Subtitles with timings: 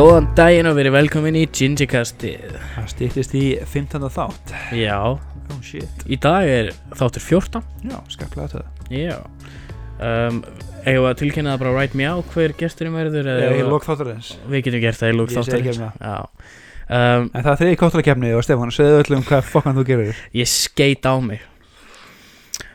[0.00, 4.06] Góðan daginn og verið velkomin í Gingercastið Það stýttist í 15.
[4.14, 4.52] þátt.
[4.72, 4.94] Já,
[5.50, 6.04] Oh shit.
[6.08, 8.86] Í dag er þáttur 14 Já, skaplega þetta.
[8.96, 9.18] Já.
[10.00, 10.38] Um,
[10.86, 14.30] við að tilkynna það bara right me out hver gesturinn verður eða Ég lók þáttarins.
[14.48, 16.16] Við getum gert það í lúk Ég segi ekki þáttur um Já.
[16.88, 20.24] Um, En það er þriði kóttalakefni og Stefán, segðu öllum hvað fokkan þú gerir.
[20.40, 21.44] Ég skeit á mig.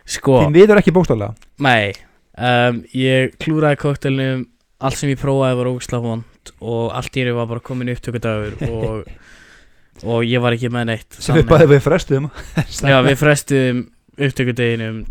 [0.05, 1.97] Sko, Þín viður ekki bókstálega nei.
[2.37, 4.45] Um, Ég klúraði koktelnum
[4.77, 8.57] Allt sem ég prófaði var ógislega vond Og allt í einu var bara komin upptökudagur
[8.69, 9.05] Og,
[10.11, 12.29] og ég var ekki með neitt Sem við bæðum við frestuðum.
[12.91, 13.81] Já, við frestuðum
[14.15, 15.01] upptökudeginum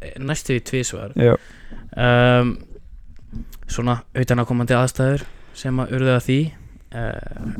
[0.00, 1.36] eh, næstu í tvísvar Já,
[1.94, 2.56] um,
[3.68, 5.26] Svona utan að komandi aðstæður
[5.58, 6.36] sem að urðu að því.
[6.94, 7.56] Uh,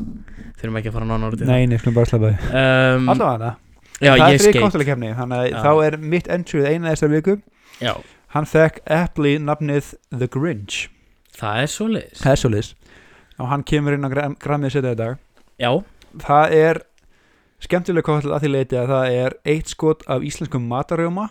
[0.56, 1.50] Þurfum ekki að fara nánar út í það.
[1.50, 3.50] Nei, nei, skulum bara slappa því um, Allavega.
[3.98, 7.34] Já, það ég er skeit kóttalakefni Þannig að þá er mitt entryð eina þessar viku.
[7.82, 7.92] Já,
[8.34, 10.88] Hann fekk epli nafnið The Grinch.
[11.38, 12.20] Það er svoleiðis.
[12.20, 12.74] Það er svolítið
[13.38, 15.18] Og hann kemur inn á gra grammið setja í dag.
[15.58, 15.70] Já,
[16.24, 16.80] Það er
[17.62, 21.26] skemmtilega kóttal að því leiti að það er eitt skot af íslenskum matarjóma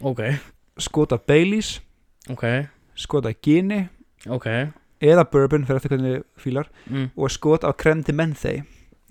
[0.00, 0.22] ok,
[0.80, 1.80] skot af Baileys.
[2.32, 2.46] Ok,
[2.96, 3.84] skot af Gini
[4.30, 4.48] ok.
[5.04, 6.70] Eða bourbon fyrir eftir hvernig fílar.
[6.88, 7.10] Mm.
[7.16, 8.54] og skot af creme de menthe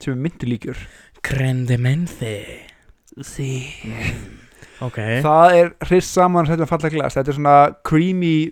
[0.02, 0.80] sem er myndulíkjur
[1.23, 2.33] Krendimenthi
[3.22, 3.52] sí.
[4.81, 7.14] Ok, það er hrist saman þetta glas.
[7.16, 8.52] Þetta er svona creamy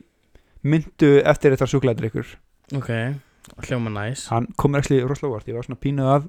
[0.64, 2.36] myndu eftir þetta súklæður ykkur
[2.78, 2.90] ok
[3.66, 4.28] Hljóma næs.
[4.32, 6.28] Hann kom mér ekki rosalega vart ég var svona pínuð að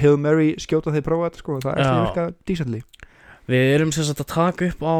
[0.00, 2.80] Hail Mary skjóta þeir prófa þetta sko það er ekki virka decently.
[3.48, 4.96] Við erum sem sagt að taka upp á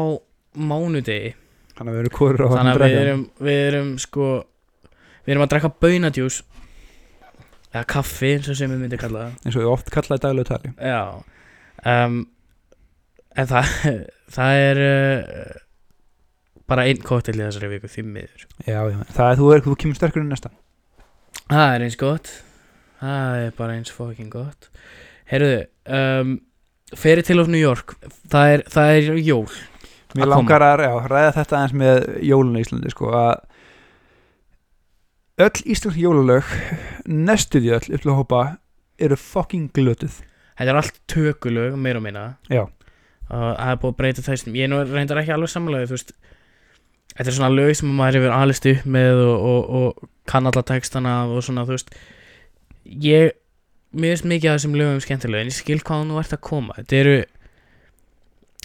[0.57, 1.33] mánudegi.
[1.77, 4.29] Þannig að við erum hvorur á Þannig að við erum, við erum sko
[5.25, 6.39] Við erum að drekka baunadjús.
[7.69, 9.33] Eða kaffi eins og sem við myndum kalla það.
[9.45, 10.71] Eins og við oft kallaði daglegu tali.
[10.81, 11.01] Já.
[11.85, 12.19] Um,
[13.37, 13.73] En það
[14.35, 15.59] Það er uh,
[16.69, 18.45] Bara einn kóttel í þessari viku Því miður.
[18.65, 18.99] Já, já.
[19.15, 20.51] það er þú, er, þú kemur sterkur en næsta.
[21.49, 22.29] Það er eins gott.
[22.99, 24.69] Það er bara eins fucking gott.
[25.29, 25.57] Heyrðu
[25.97, 26.37] um,
[26.97, 27.95] Feri til of New York.
[28.29, 29.49] Það er, það er jól
[30.17, 33.35] Mér langar að já, ræða þetta eins með jólun í Íslandi sko, að
[35.45, 36.49] öll íslensk jólalög
[37.05, 38.41] næstuði öll upp til að hópa
[38.99, 40.17] eru fucking glötuð.
[40.57, 42.25] Þetta er allt tökulög, meira og minna.
[42.49, 42.65] Já.
[43.29, 46.15] og það er búið að breyta þessum ég nú reyndar ekki alveg samanlega þú veist
[47.19, 50.63] þetta er svona lög sem maður hefur alist upp með og, og, og kann alla
[50.65, 51.91] textana og svona þú veist.
[52.89, 53.35] Ég,
[53.91, 56.77] mér finnst mikið af þessum lögum skemmtilega en ég skil hvað nú ert að koma.
[56.79, 57.19] Þetta eru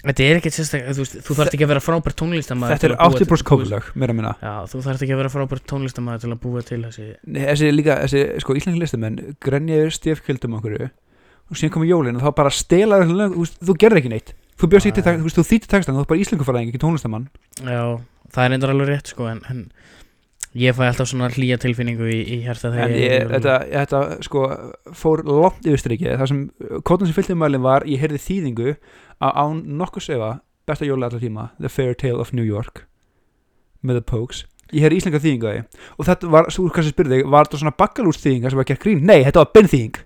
[0.05, 3.47] þetta er ekkert sérstaklega, þú þú þarft ekki að vera frábær tónlistamæður Þetta er 80%
[3.49, 4.33] kókulög, meira að minna.
[4.37, 7.71] Já, þú þarft ekki að vera frábær tónlistamæður til að búa til þessi Nei, Þessi
[7.73, 12.53] líka, þessi sko íslenski listamenn grenjaður stefkjöldum okkur og síðan komið jólin og þá bara
[12.53, 14.31] stela þessu lög, þú, þú gerði ekki neitt.
[14.55, 17.27] Þú bjóst ekki til þú þú þýtti textan, þú ert bara íslengufæraðing, ekki tónlistamann
[17.65, 17.81] Já,
[18.35, 19.65] það er reyndar alveg rétt sko en, en
[20.55, 24.45] ég fæ alltaf svona hlýja tilfinningu í, í hérsta en þegar ég, þetta, þetta sko
[24.95, 26.41] fór langt yfir strikið það sem
[26.87, 28.75] kótan sem fylgdi mælinn var ég heyrði þýðingu
[29.23, 30.33] á án nokkuð sefa
[30.67, 32.85] besta jóla allar tíma The Fairy Tale of New York
[33.85, 34.43] með The Pokes.
[34.73, 35.81] Ég heyrði íslenska þýðingu að því.
[35.95, 38.81] Og þetta var, svo kannski spyrði þig, var þetta svona bakkalús þýðinga sem var gert
[38.81, 39.03] grín?
[39.05, 39.99] Nei, þetta var beinþýðing.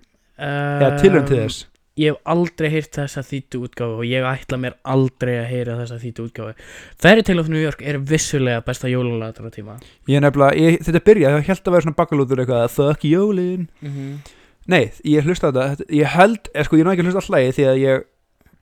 [0.50, 1.64] Eða tilhörn til þess.
[1.64, 5.78] Um, Ég hef aldrei heyrt þessa þýttu útgáfu og ég ætla mér aldrei að heyra
[5.80, 6.68] þessa þýttu útgáfu.
[7.02, 9.74] Fairy Tale of New York er vissulega besta jólulega allra tíma
[10.08, 13.66] ég nefnilega, ég, þetta byrjaði, það held að vera svona bakkalútur eitthvað, fuck jólin.
[13.82, 14.34] Mm -hmm.
[14.66, 17.66] nei, ég hlusta þetta, ég held, er, sko, ég náði ekki að hlusta alltaf því
[17.72, 18.06] að ég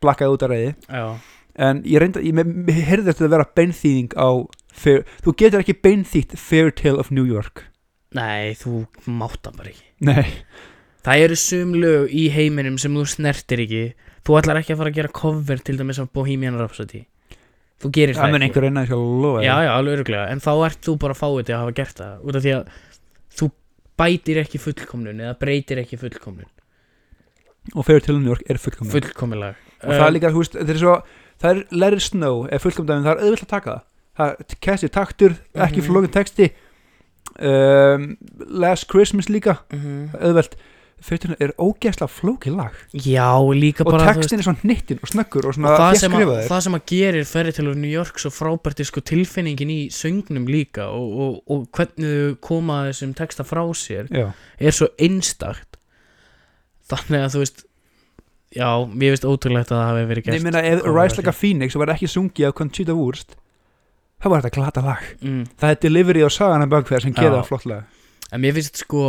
[0.00, 1.04] blakkaði út að reyði Já,
[1.68, 4.28] en ég reynda, ég, mér heyrði þetta að vera beinþýðing á
[4.72, 7.66] fair, þú getur ekki beinþýtt Fairy Tale of New York.
[8.16, 9.86] Nei, þú mátt það bara ekki.
[10.08, 10.38] Nei,
[11.08, 13.84] Það eru sum lög í heiminum sem þú snertir ekki.
[14.28, 17.06] Þú ætlar ekki að fara að gera cover til dæmis af Bohemian Rhapsody.
[17.78, 18.48] Þú gerir það, það mun ekki.
[18.50, 21.44] einhver reyna að sjá lofa Já, já, alveg öruglega, en þá ert þú bara fáið
[21.46, 22.72] til að hafa gert það út af því að
[23.38, 23.48] þú
[24.02, 26.50] bætir ekki fullkomnun eða breytir ekki fullkomnun.
[27.74, 29.54] Og of New York er fullkomna fullkomulag.
[29.84, 30.94] Og það er líka, þú veist, þetta er svo
[31.38, 33.84] það er Let It Snow, er fullkomna það er auðvitað að taka það.
[34.18, 35.86] Það kæsti taktur, ekki Mhm.
[35.86, 36.50] flókin texti.
[37.38, 38.16] Um,
[38.48, 40.20] Last Christmas líka mm -hmm.
[40.22, 40.56] auðvelt,
[40.98, 42.74] Tale er ógeðslega flóki lag.
[42.92, 46.00] Já, líka og bara þú textin er svona hnittin og snöggur og svona og það
[46.02, 49.72] sem, að, það sem að gerir ferri til New York svo frábært er sko tilfinningin
[49.72, 54.28] í söngnum líka og, og, og hvernig þau koma þessum texta frá sér já,
[54.58, 55.78] er svo einstakt.
[56.90, 57.66] Þannig að þú veist
[58.58, 61.32] já, mér finnst ótrúlegt að það hafi verið gert ég meina, ef cover Rise Like
[61.32, 63.38] a Phoenix var ekki sungið af Conchita Wurst
[64.18, 65.08] það var þetta glata lag.
[65.22, 65.42] Mm.
[65.58, 67.20] það er delivery og sagan af bakveðar sem Já.
[67.20, 67.98] gerir það flott lag.
[68.32, 69.02] En mér finnst sko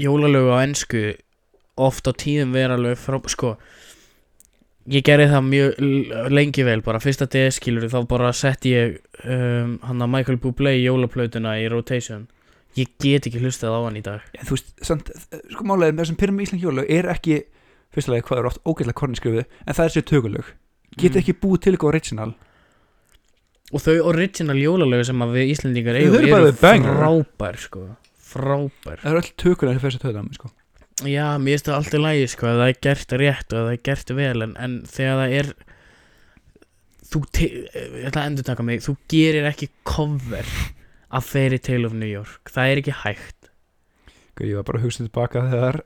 [0.00, 1.04] jólalögu á ennsku
[1.80, 3.54] oft á tíðum vera alveg frá sko
[4.90, 5.80] ég gerði það mjög
[6.32, 10.72] lengi vel bara fyrsta DS skilur þá bara setti ég um, hann að Michael Bublé
[10.80, 12.26] jólaplautuna í rotation.
[12.78, 14.24] Ég get ekki hlustað á hann í dag.
[14.38, 15.10] En þú veist, samt,
[15.52, 17.40] sko málega með þessum pyrum íslensk jólu er ekki
[17.94, 20.52] fyrstulega hvað er oft ógætlega korninskrifu en það er sér tökulög.
[20.96, 21.22] Geta Mm.
[21.22, 22.34] ekki búið til eitthvað original.
[23.70, 27.84] Og þau original jólalögu sem að við Íslendingar Þau eigum eru frábær sko
[28.30, 29.02] frábær.
[29.02, 30.50] Það er öll tökulega fyrir þessu töðan sko.
[31.08, 33.66] já, mér finnst það allt í lagi sko ef það er gert rétt og ef
[33.66, 35.52] það er gert vel en, en þegar það er
[37.10, 40.50] þú, ég ætla að endur taka mig þú gerir ekki cover
[41.10, 42.52] af Fairy Tale of New York.
[42.52, 43.36] Það er ekki hægt.
[44.40, 45.80] Ég var bara að hugsa tilbaka þegar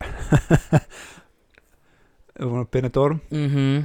[2.36, 3.20] við vorum að byrja dorm.
[3.34, 3.84] Mhm.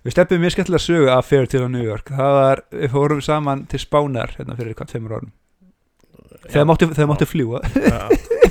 [0.00, 2.08] Við steppum mjög skemmtilega sögu af Fair til á New York.
[2.16, 5.32] Það var, við fórum saman til Spánar hérna fyrir hvað tveimur árum
[6.50, 8.00] þegar mátti, þegar mátti fljúa Já.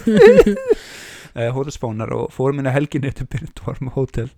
[1.36, 4.30] eh, hótel Spánar og fórum inn að helginni til Benidorm hótel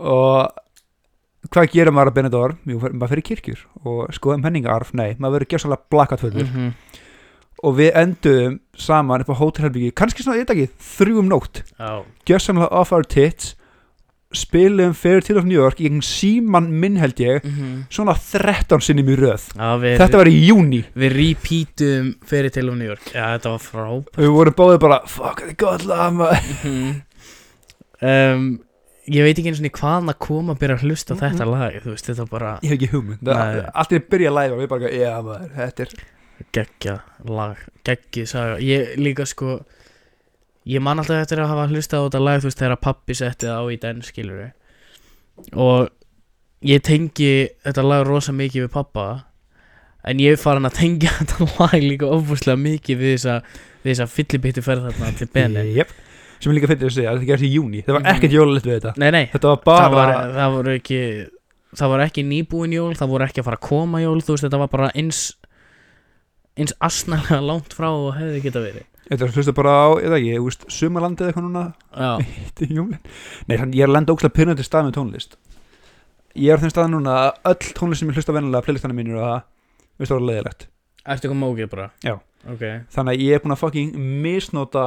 [0.00, 0.52] og
[1.52, 2.58] hvað gerir maður að Benidorm?
[2.68, 6.70] Jú, maður fyrir kirkjur og skoðum henningarf, nei, maður verður gjössanlega blakatfullur Mhm.
[7.64, 12.02] og við endum saman upp á hótelherbyggi kannski svona, veit ekki, þrjúum nótt Já.
[12.26, 13.54] gjössanlega off our tits
[14.34, 17.86] spilum Fair Tale of New York í einhvern síman minn held ég Mhm.
[17.90, 19.48] svona 13 sinnum í röð.
[19.54, 23.04] Já, við, þetta var í júni við repeatum Fairy Tale of New York.
[23.14, 23.88] Já, þetta var frá
[24.18, 27.02] við vorum báðið bara, fuck, þetta er gott lag maður."
[28.02, 28.60] um,
[29.06, 31.24] Ég veit ekki eins og hvaðan að koma að byrja að hlusta á Mhm.
[31.36, 33.28] þetta lag Þú veist, þetta bara ég hef ekki hugmynd,
[33.74, 35.88] allt er að byrja að læfa við bara, já maður, þetta er
[36.54, 38.56] geggja lag Geggið saga.
[38.64, 39.60] Ég líka sko
[40.64, 43.50] Ég man alltaf eftir að hafa hlustað á þetta lag Þú veist, þegar pappi setti
[43.50, 44.40] það á í den skilur
[45.60, 45.90] Og
[46.64, 47.30] ég tengi
[47.66, 49.06] þetta lag rosa mikið við pappa
[50.08, 54.64] En ég er farin að tengja þetta lag líka ofbúslega mikið við þessa, þessa fyllibittu
[54.64, 55.94] ferð þarna til Bene yep.
[56.38, 58.76] sem er líka fyrir að segja, þetta gerst í júni það var ekkert jólalegt við
[58.78, 58.92] þetta.
[59.00, 61.00] Nei, nei, þetta var bara, það, var, það voru ekki
[61.74, 64.44] Það voru ekki nýbúin jól Það voru ekki að fara að koma jól Þú veist,
[64.44, 65.22] þetta var bara eins
[66.54, 70.36] eins asnalega langt frá og hefði geta verið þetta hlusta bara á, ég veit ekki,
[70.36, 71.64] þú veist, sumarlandið eitthvað núna?
[71.94, 72.22] Er
[73.48, 75.36] Nei, þannig ég er að lenda ógslag pyrrandi stað með tónlist.
[76.34, 79.26] Ég er þeim stað núna að öll tónlist sem ég hlusta vennilega playlistana mínir og
[79.28, 79.42] það
[79.94, 80.64] Veist það var leiðilegt.
[81.04, 81.90] Ertu eitthvað mókið bara?
[82.02, 82.14] Já.
[82.50, 82.62] Ok.
[82.94, 84.86] Þannig að ég er búin að fucking misnota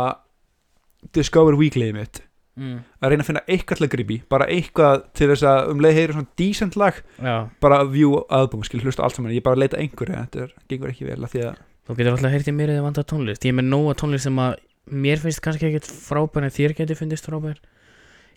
[1.15, 2.19] Discover Weekly mitt.
[2.57, 2.81] Mm.
[2.99, 5.97] Að reyna að finna eitthvað til að gripi Bara eitthvað til þess að um leið
[5.99, 6.99] heyri svona decent lag.
[7.21, 9.35] Já, Bara view album, skil hlusta allt saman.
[9.35, 12.13] Ég bara leita að einhverju, þetta er, gengur ekki vel að Því að, þú getur
[12.13, 13.45] alltaf heyrt í mér eða vandar tónlist.
[13.47, 14.57] Ég er með nóga tónlist sem að
[14.91, 17.61] mér finnst kannski ekkert frábær en þér getur finnist frábær.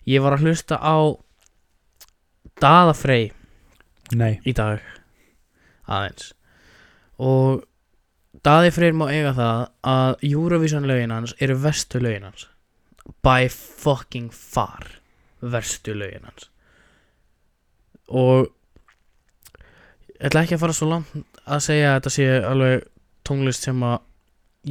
[0.07, 1.19] Ég var að hlusta á
[2.61, 3.31] Daða Frey
[4.15, 4.39] nei.
[4.47, 4.79] í dag.
[5.91, 6.31] Aðeins.
[7.21, 7.65] Og
[8.45, 12.47] Daði Freyr má eiga það að Eurovision lögin hans eru vestu lögin hans.
[13.25, 14.87] By fucking far
[15.41, 16.47] verstu lögin hans.
[18.07, 18.47] Og
[20.15, 22.87] ég ætla ekki að fara svo langt að segja að þetta sé alveg
[23.31, 23.99] tónlist sem að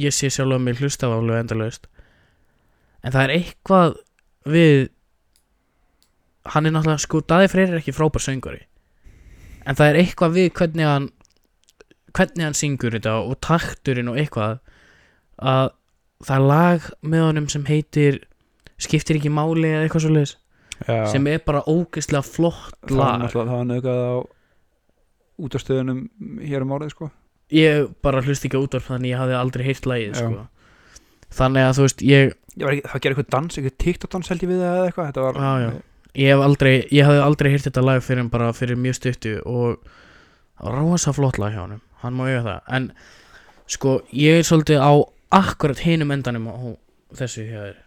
[0.05, 1.89] ég sé sjálf að mig hlusta á alveg endalaust.
[3.01, 3.95] En það er eitthvað
[4.47, 4.89] við
[6.49, 8.63] hann er náttúrulega sko Daði Freyr er ekki frábær söngari
[9.65, 11.07] en það er eitthvað við hvernig hann
[12.17, 14.57] hvernig hann syngur þetta og takturinn og eitthvað
[15.41, 15.71] að
[16.25, 18.21] það er lag með honum sem heitir
[18.81, 20.25] skiptir ekki máli eða eitthvað svo
[20.81, 21.05] Já.
[21.11, 23.27] sem er bara ógeðslega flott lag.
[23.29, 24.13] það var nöðgað á
[25.41, 26.07] útastöðunum
[26.41, 27.11] hér um árið sko
[27.55, 30.19] ég bara hlust ekki á útvarp þannig ég hafði aldrei heyrt lagið Já.
[30.21, 30.43] sko.
[31.39, 34.49] þannig að þú veist ég, Ég ekki, það gerði eitthvað dans, eitthvað TikTok-dans held ég
[34.51, 35.69] við eða eitthvað, var Já, já.
[36.19, 39.85] ég hef aldrei ég hafði aldrei heyrt þetta lag fyrir bara fyrir mjög stuttu og
[40.59, 42.89] rosa flott lag hjá honum hann má eiga það en
[43.71, 44.91] sko ég er svolítið á
[45.31, 46.55] akkurat hinum endanum á
[47.15, 47.79] þessu hjá þér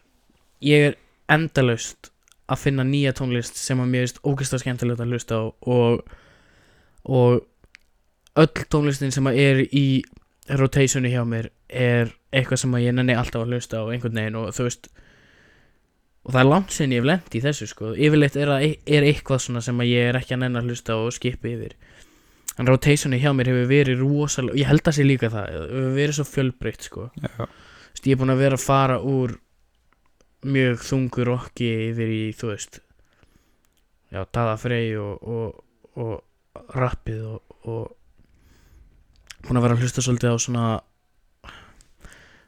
[0.65, 0.97] ég er
[1.35, 2.11] endalaust
[2.49, 6.01] að finna nýja tónlist sem að mér er ógeðslega skemmtilegt að hlusta á og,
[7.05, 7.45] og
[8.41, 10.03] öll tónlistin sem er í
[10.51, 14.53] rotationi hjá mér er eitthvað sem ég nenni alltaf að hlusta á einhvern veginn og
[14.57, 14.91] þú veist
[16.25, 17.93] og það er langt sinni ég hef lent í þessu sko.
[18.01, 20.99] Yfirleitt er, að, er eitthvað svona sem ég er ekki að nenni að hlusta á
[21.05, 21.75] og skipa yfir.
[22.57, 26.19] En rotationi hjá mér hefur verið rosalega ég held að sé líka það, hefur verið
[26.19, 27.11] svo fjölbreytt sko.
[27.21, 27.45] Já.
[28.05, 29.37] Ég er búin að vera að fara úr
[30.45, 32.81] mjög þungur okki yfir í, þú veist
[34.13, 35.61] já, Dada Frey og, og,
[36.01, 37.85] og rappið og, og
[39.45, 40.67] búin að vera að hlusta svolítið á svona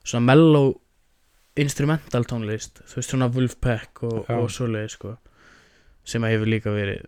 [0.06, 0.72] svona mellow
[1.56, 5.16] instrumental tónlist þú veist svona Wolfpack og, og svoleið sko
[6.06, 7.04] sem að hefur líka verið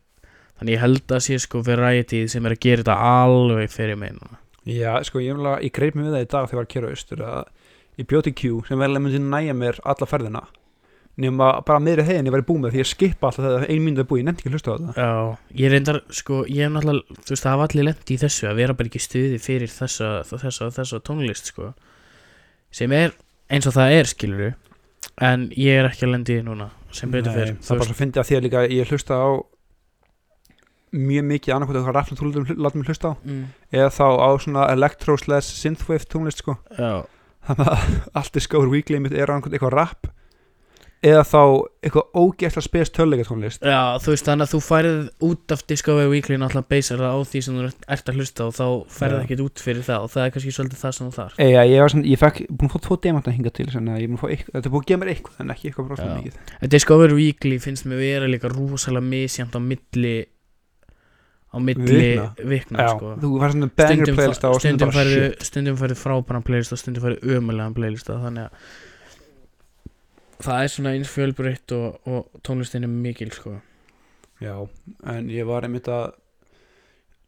[0.58, 4.14] þannig ég held að sé sko variety sem er að gera þetta alveg fyrir mig
[4.16, 4.40] núna.
[4.68, 6.90] Já, sko, ég, ég greip mig við það í dag þegar ég var að kera
[6.92, 7.38] austur að
[7.98, 10.42] ég bjóti Q sem vel að myndi næja mér alla ferðina
[11.18, 14.02] nema bara meðri hegin ég væri búið með því ég skipa alltaf þegar ein mínúti
[14.04, 14.94] er búið, ég nefndi ekki að hlusta á þetta.
[15.02, 18.48] Já, ég reyndar, sko, ég hef náttúrulega, þú veist, það hafa allir lendi í þessu
[18.48, 21.72] að vera bara ekki í stuði fyrir þessa, þessa, þessa tónlist, sko,
[22.78, 23.14] sem er
[23.50, 24.56] eins og það er, skilur
[25.28, 28.28] en ég er ekki að lendi í núna, sem betur fyrir, það er bara að
[28.30, 29.28] því að líka ég hlusta á
[30.92, 33.14] mjög mikið annarkvæmt tónlistum látum mig hlusta á.
[33.24, 33.42] Mm,
[33.74, 36.54] eða þá á svona electro slash synthwave tónlist sko.
[36.78, 40.08] Þannig að allt Discover Weekly mitt er annarkvæmt eitthvað rap
[41.04, 41.40] eða þá
[41.86, 44.96] eitthvað ógeðslega spes töluleika tónlist já, þú veist, þannig að þú færið
[45.28, 48.56] út af Discovery Weekly náttúrulega beisar það á því sem þú ert að hlusta og
[48.56, 48.64] þá
[48.96, 49.22] færið Já.
[49.22, 51.82] ekkert út fyrir það og það er kannski svolítið það sem þú þarf Eða, ég,
[51.84, 54.18] var svona, ég fekk, búin að fá tvo demanta hinga til þannig að ég búin
[54.18, 56.10] að fá eitthvað, þetta búin að gefa mér eitthvað en ekki eitthvað Já.
[56.18, 60.16] mikið Discovery Weekly finnst mér vera líka rosalega misjæmt á milli
[61.48, 62.26] á milli Vikna.
[62.44, 63.14] vikna, Já, sko
[64.60, 64.90] stundum,
[65.40, 68.66] stundum færðu frábæran playlist og stundum færðu ömulegan playlist þannig að
[70.44, 73.56] það er svona eins fjölbreytt og, og tónlistin er mikil sko.
[74.38, 74.54] Já,
[75.10, 76.12] en ég var einmitt að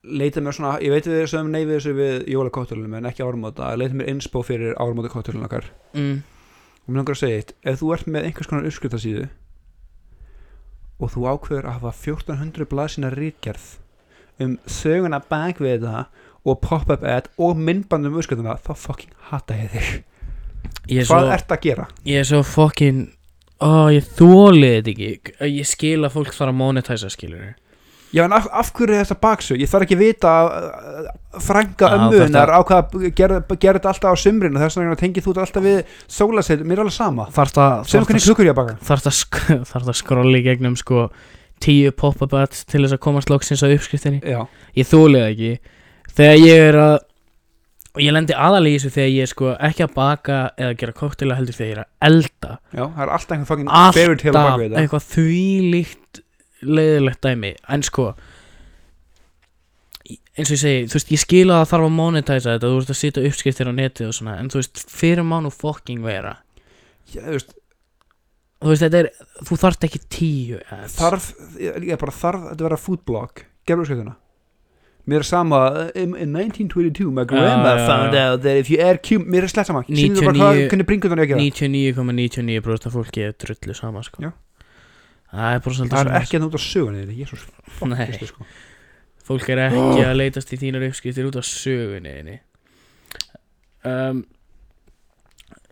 [0.06, 3.66] leita mér svona, ég veit við sögum nei við þessu við jólakótturlunum en ekki áramóta,
[3.68, 5.68] að leita mér inspo fyrir áramóta kótturlunum okkar.
[5.92, 6.22] Mm.
[6.86, 9.26] og mér langar að segja eitt, ef þú ert með einhvers konar uppskriftasíðu
[11.00, 13.66] og þú ákveður að hafa 1400 blaðsina rítgerð
[14.40, 16.06] um söguna bak við þetta
[16.48, 20.09] og pop-up ad og myndbandum um uppskriftina, þá fucking hata ég þig
[20.88, 21.88] ég, er hvað svo, ert að gera?
[22.08, 23.08] ég er svo fokkin
[23.60, 25.34] ó ég þólið þetta ekki.
[25.52, 27.50] Ég skil að fólk þarf að monetæsa skilur
[28.10, 29.58] Já, en af, af hverju er þetta baksug?
[29.62, 31.10] Ég þarf ekki að vita uh,
[31.44, 35.44] frænga Já, ömmuðunar á hvað gerði þetta alltaf á sumrinu þess vegna tengið þú þetta
[35.44, 37.28] alltaf við sólaseit mér er alveg sama.
[37.36, 40.74] Þarf það sem hvernig kukur ég að baka þarf það sk þarf það skrolli gegnum
[40.80, 41.04] sko
[41.62, 44.24] tíu pop-up ads til þess að komast loksins á uppskriftinni.
[44.26, 44.42] Já,
[44.74, 45.78] ég þólið það ekki.
[46.10, 46.96] Þegar ég er að
[48.00, 50.97] og ég lendi aðalega í þessu þegar ég er sko ekki að baka eða gera
[50.97, 52.52] koktela heldur þegar ég er að elda.
[52.73, 54.83] Já, það er alltaf einhvern fucking fairy tale bak alltaf við þetta.
[54.85, 56.23] eitthvað þvílíkt
[56.80, 57.52] leiðilegt dæmi.
[57.76, 58.07] En sko
[60.40, 62.78] eins og ég segi, þú veist, ég skila að það þarf að monetæsa þetta, þú
[62.80, 66.04] veist að sitja uppskriftir á netið og svona, en þú veist, fyrir má nú fucking
[66.07, 66.37] vera,
[67.11, 67.52] Já, þú veist,
[68.62, 69.11] þú veist, þetta er
[69.50, 70.97] þú þarft ekki tíu ads.
[70.97, 71.28] þarf,
[71.61, 74.16] ég ég bara þarf þetta að vera foodblog, gerðu skriftina
[75.10, 75.60] Mér er sama,
[75.98, 79.50] in, in 1922 my grandma já, found out that if you add cube, mér er
[79.50, 83.34] slett sama Sýndu bara hvað, 99 hvernig bringur þannig að gera 99,99% af fólki er
[83.42, 84.22] drullu sama sko.
[84.22, 84.30] Já.
[85.32, 87.06] það er Það er ekki að nota sögunni
[87.90, 88.06] Nei.
[88.28, 88.46] sko.
[89.30, 92.38] fólk er ekki að leitast í þínar uppskriftir út af sögunni
[93.86, 94.24] um,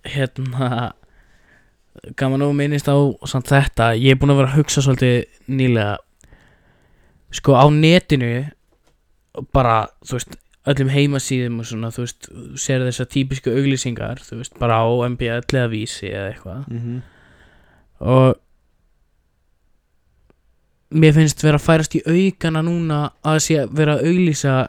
[0.07, 0.92] hérna
[2.18, 5.97] gaman og minnist á samt þetta ég er búin að vera að hugsa svolítið nýlega
[7.35, 8.33] sko á netinu
[9.52, 10.37] bara þú veist
[10.68, 12.28] öllum heimasíðum og svona þú veist
[12.61, 16.68] sér þessar típisku auglýsingar þú veist bara á MBL eða vísi eða eitthvað.
[16.68, 17.00] Mm -hmm.
[18.00, 18.37] og
[20.90, 24.68] mér finnst vera að færast í aukana núna að sé að vera að auglýsa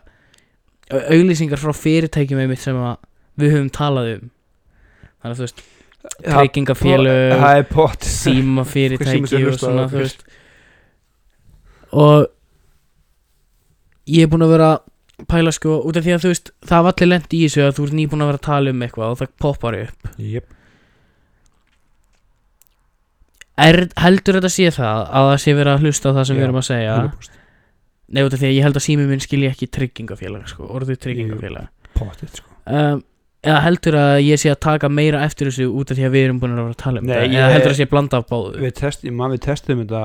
[0.91, 2.97] au- auglýsingar frá fyrirtækjum einmitt sem að
[3.39, 4.31] við höfum talað um.
[5.21, 5.63] Þannig að þú veist
[6.23, 10.23] treykingafélög Það pott síma Síma fyrirtæki sem og svona þú veist.
[11.91, 12.27] Og
[14.15, 16.85] ég er búin að vera að pæla sko út af því að þú veist það
[16.85, 19.11] var allir lent í þessu að þú ert nýbúin að vera að tala um eitthvað
[19.13, 20.11] og það poppar upp.
[20.23, 20.55] Jep.
[23.59, 26.39] er, heldur þetta sé það að það sé verið að hlusta á það sem Já,
[26.39, 26.95] við erum að segja?
[27.03, 27.37] 100%.
[28.09, 31.01] Nei, út af því að ég held að sími minn skilji ekki tryggingafélag sko, orðið
[31.03, 31.67] tryggingafélag.
[31.97, 32.53] Pottið sko.
[32.69, 33.03] Um,
[33.45, 36.25] eða heldur að ég sé að taka meira eftir þessu út af því að við
[36.29, 37.27] erum búin að vera að tala um Nei, þetta?
[37.29, 38.55] Ég- eða heldur að sé að blanda af báðu?
[38.63, 40.01] Við, test, ég man við testum þetta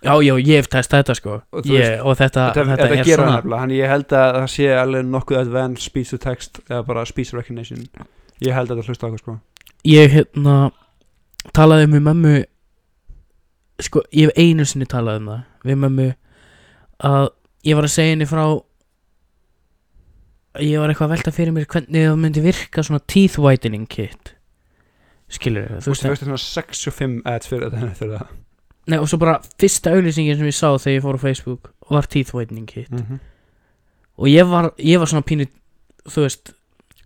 [0.00, 1.34] Já, já, ég hef testað þetta sko.
[1.52, 5.04] Og ég, og þetta, Þetta, þetta, er svona Þannig ég held að það sé alveg
[5.12, 7.84] nokkuð advanced speech to text eða bara speech recognition.
[8.42, 9.36] Ég held að þetta hlusta okkur sko.
[9.86, 10.56] Ég hérna
[11.54, 12.34] talaði um við mömmu
[13.82, 16.10] sko, ég hef einu sinni talað um það við mömmu
[17.12, 17.24] að
[17.68, 18.44] ég var að segja henni frá
[20.62, 24.34] ég var eitthvað að velta fyrir mér hvernig það myndi virka svona teeth whitening kit.
[25.32, 28.40] Skilur Þú þú veist veist það er svona 65 ads fyrir þetta fyrir það
[28.90, 32.08] Nei, og svo bara fyrsta auglýsingin sem ég sá þegar ég fór á Facebook var
[32.10, 32.90] teeth whitening kit.
[32.90, 33.18] Mm -hmm.
[34.16, 35.46] og ég var, ég var svona pínu
[36.08, 36.52] þú veist,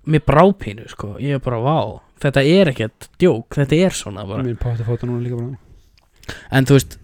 [0.07, 1.79] mér brá pínu sko, ég var bara, vá,
[2.23, 4.45] þetta er ekkert djók, þetta er svona bara.
[4.47, 6.37] Mín pátti fóta núna líka bara.
[6.51, 6.99] En þú veist,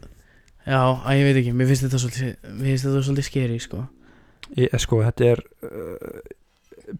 [0.67, 3.83] já, að ég veit ekki mér finnst þetta svolítið, mér finnst þetta svolítið skeri sko,
[4.57, 6.23] ég, sko, Þetta er uh,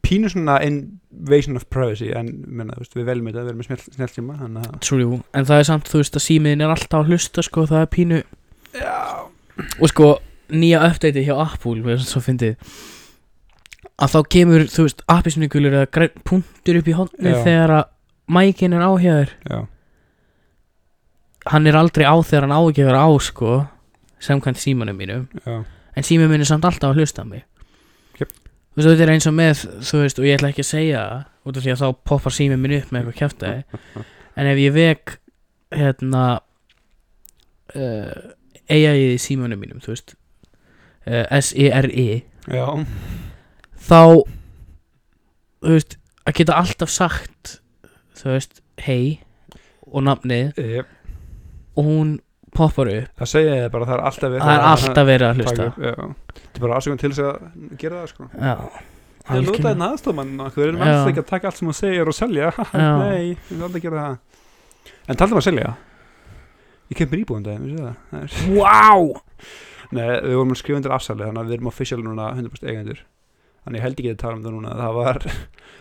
[0.07, 4.69] pínu svona invasion of privacy en menna, veist, við veljum þetta, við erum með þannig
[4.69, 7.67] að true, en það er samt, þú veist, að símiðin er alltaf að hlusta, sko,
[7.71, 8.23] það er pínu
[8.73, 9.29] Já.
[9.81, 10.09] Og sko,
[10.53, 12.73] nýja uppdatið hjá Apple, við erum svo fyndið.
[14.03, 17.85] Að þá kemur, þú veist, appisnugulur eða punktur upp í hóndni þegar að
[18.33, 19.61] mækin er Já.
[21.53, 23.55] Hann er aldrei á þegar hann á ekki að vera á sko
[24.23, 25.25] samkvæmt símanum mínum.
[25.43, 25.65] Já,
[25.97, 27.43] en símanum minn er samt alltaf að hlusta á mig.
[28.73, 31.03] Þú veist þetta er eins og með þú veist og ég ætla ekki að segja
[31.03, 33.81] það út af því að þá poppar síminn minn upp með eitthvað kjæftæði
[34.41, 35.17] en ef ég vek
[35.73, 36.25] hérna
[37.77, 38.13] uh,
[38.73, 40.15] AI í símanum mínum þú veist
[41.09, 42.07] uh, S-E-R-I
[42.53, 42.67] já,
[43.89, 44.01] þá
[45.63, 47.57] þú veist að geta alltaf sagt
[48.19, 49.21] þú veist hei
[49.93, 50.93] og nafnið Jep.
[51.77, 52.13] og hún
[52.57, 53.13] poppar upp.
[53.21, 55.69] Það segja ég bara það er alltaf verið það er alltaf verið að hlusta.
[55.77, 58.29] þetta er bara aðsökun til þess að gera það sko.
[58.37, 58.57] Já
[59.23, 59.89] Það er lútaði algjörlega.
[59.93, 60.87] aðstofmann Við erum Já.
[60.89, 62.49] alltaf ekki að taka allt sem hún segir og selja.
[63.03, 64.17] Nei, við erum aldrei að gera það.
[65.07, 65.75] En talum að selja?
[66.91, 67.13] Ég kemur
[67.85, 68.01] það?
[68.11, 69.23] Það er- Vá!
[69.93, 73.05] Nei, við vorum að skrifa undir afsali Þannig að við erum official núna 100% eigendur.
[73.63, 75.19] Þannig ég held ekki að tala um það núna Það var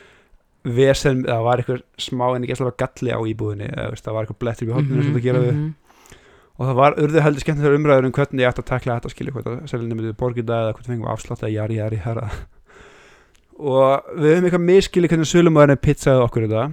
[0.77, 4.69] Vesen, það var eitthvað smá en ekki alltaf galli á veist, Það var eitthvað blettur
[4.69, 5.71] í hóttinu sem það gera við mhm.
[6.61, 9.33] Og það var urðu heldur skemmtilegur umræður um hvernig ég ætti að takla þetta skilja
[9.33, 12.27] Hvort að seljandi myndi borgið eða hvort við fengum afslátt eða jari jari herra
[13.71, 16.65] Og við höfum eitthvað miskilið hvernig sölumæðurinn pizzaði okkur þetta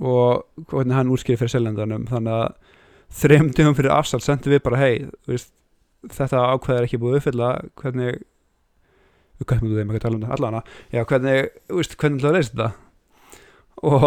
[0.00, 2.06] Og hvernig hann útskýrði fyrir seljandanum.
[2.08, 2.78] Þannig að
[3.22, 4.94] þrejum dögum fyrir afslátt sendum við bara hei
[5.28, 5.52] veist,
[6.02, 7.50] Þetta ákveð er ekki búið uppfylla.
[7.78, 8.22] Hvernig
[9.42, 10.62] Við kvæmum þeim ekki að tala um þetta allana
[10.94, 12.70] Já, hvernig, þú veist, hvernig ætlaðu að leysa þetta
[13.82, 14.02] Og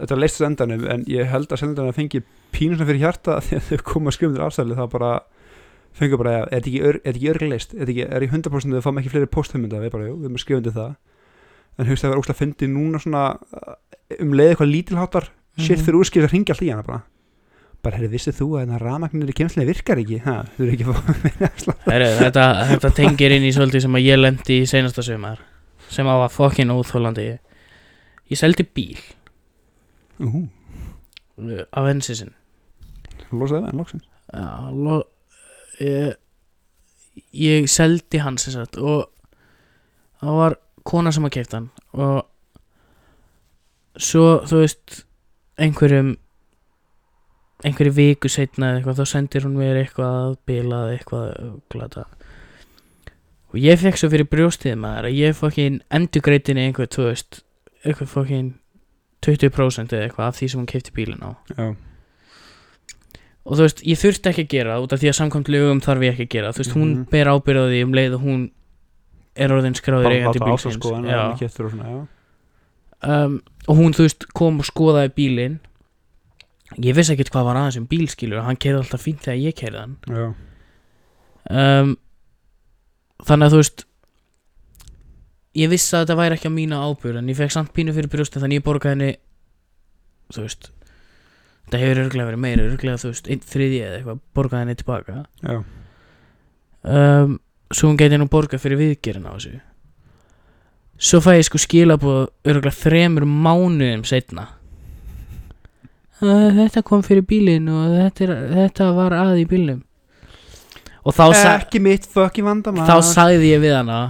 [0.00, 2.22] þetta leist þessu endanum En ég held að seljandanum fengi
[2.54, 5.10] pínusna fyrir hjarta að þau koma að skrifa undir afsæli Það bara
[6.00, 8.82] fengur bara, ja, er þetta ekki, ör, er þetta ekki örgleist er, í 100% við
[8.84, 10.92] fáum ekki fleiri posthumunda við bara, jú, við erum að skrifa undir það
[11.82, 13.74] en hugst að vera óslega fyndi núna svona uh,
[14.22, 15.26] um leið eitthvað lítilháttar
[15.58, 15.84] shit Mhm.
[15.88, 17.00] fyrir úrskýr að ringja alltaf í hana bara
[17.82, 20.86] bara, herri, vissið þú að þennan rafmagnir í kemslega virkar ekki ha, þú eru ekki
[20.86, 21.84] að fá meira afslátt.
[22.20, 25.40] Þetta, þetta tengir inn í svolítið sem að ég lendi í seinasta sumar
[25.90, 27.26] sem að var fokkin óþólandi
[28.30, 29.00] ég seldi bíl.
[30.20, 32.34] Uh, af ensisin
[33.32, 34.08] losaði það en loksins.
[34.30, 34.96] Já, lo,
[35.82, 36.16] ég,
[37.36, 39.08] ég seldi hann sem sagt og
[40.20, 42.18] það var kona sem að kefta hann og
[44.00, 45.00] svo þú veist
[45.60, 46.14] einhverjum
[47.66, 51.26] einhverju viku setna eða eitthvað þá sendir hún mér eitthvað að bilað eitthvað
[51.72, 52.06] glata.
[53.50, 57.42] Og ég fekk svo fyrir brjóstið maður að ég fokkin endurgreitinni einhver, þú veist
[57.84, 58.50] eitthvað fokkin
[59.24, 61.30] 20% eða eitthvað af því sem hún kefti bílinn á.
[61.56, 61.74] Já,
[63.44, 65.80] og þú veist, ég þurfti ekki að gera það út af því að samkvæmt lögum
[65.84, 67.04] þarf ég ekki að gera þú veist, hún Mhm.
[67.10, 68.50] ber ábyrð á því um leið og hún
[69.36, 70.76] er orðin skráður bara eigandi láta bílsins.
[70.76, 71.10] ása sko en Já.
[71.10, 72.06] það er keftur og svona, já.
[73.02, 75.58] Um, og hún, þú veist, kom og skoðaði bílinn.
[76.78, 79.80] Ég vissi ekkert hvað var aðeins um bílskilur hann keirði alltaf fínt þegar ég keirði
[79.80, 79.96] hann.
[80.06, 80.34] Já,
[81.50, 81.96] um,
[83.24, 83.84] þannig að þú veist
[85.58, 88.10] ég vissi að þetta væri ekki á mína ábyrð en ég fekk samt pínu fyrir
[88.12, 89.10] brjóstin þannig ég borgaði henni
[90.30, 90.70] þú veist
[91.66, 95.16] þetta hefur örglega verið meira örglega þú veist, einn þriði eða eitthvað borgaði henni tilbaka.
[96.80, 97.34] Um,
[97.70, 99.58] svo hún geti nú borgað fyrir viðgerinn á þessu.
[101.00, 104.50] Svo fæ ég sko skilabóð örgulega þremur mánuðum setna
[106.20, 109.80] þetta kom fyrir bílinn og þetta, er, þetta var að í bílnum.
[111.00, 112.84] Og þá, sa ekki mitt fucking vandamál.
[112.84, 114.00] þá sagði ég við hana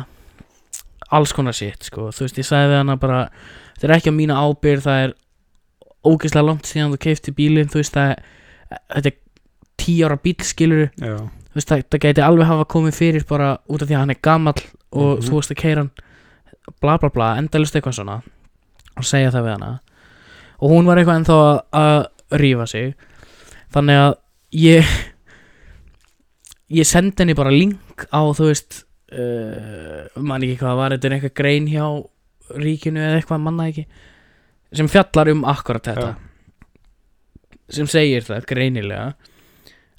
[1.11, 2.11] alls konar shit sko.
[2.14, 3.20] þú veist ég sagði við hana bara
[3.79, 5.14] þetta er ekki á mína ábyrð það er
[6.07, 8.14] ógeðslega langt síðan þú keifti bílinn þú veist það
[8.94, 9.16] þetta er
[9.81, 11.16] tíu ára bíl skilur já,
[11.51, 14.14] þú veist, það, það gæti alveg hafa komið fyrir bara út af því að hann
[14.14, 15.27] er gamall og Mhm.
[15.29, 15.90] þú veist að keira hann
[16.81, 18.20] bla bla bla, endalist eitthvað svona
[18.96, 19.70] og segja það við hana
[20.61, 22.94] og hún var eitthvað ennþá að, að rífa sig
[23.75, 24.14] þannig að
[24.53, 24.87] ég
[26.70, 31.16] ég sendi henni bara link á þú veist uh, man ekki hvað var, þetta er
[31.16, 31.87] eitthvað grein hjá
[32.61, 33.87] ríkinu eða eitthvað manna ekki
[34.77, 36.11] sem fjallar um akkurat þetta.
[37.70, 39.09] Sem segir það greinilega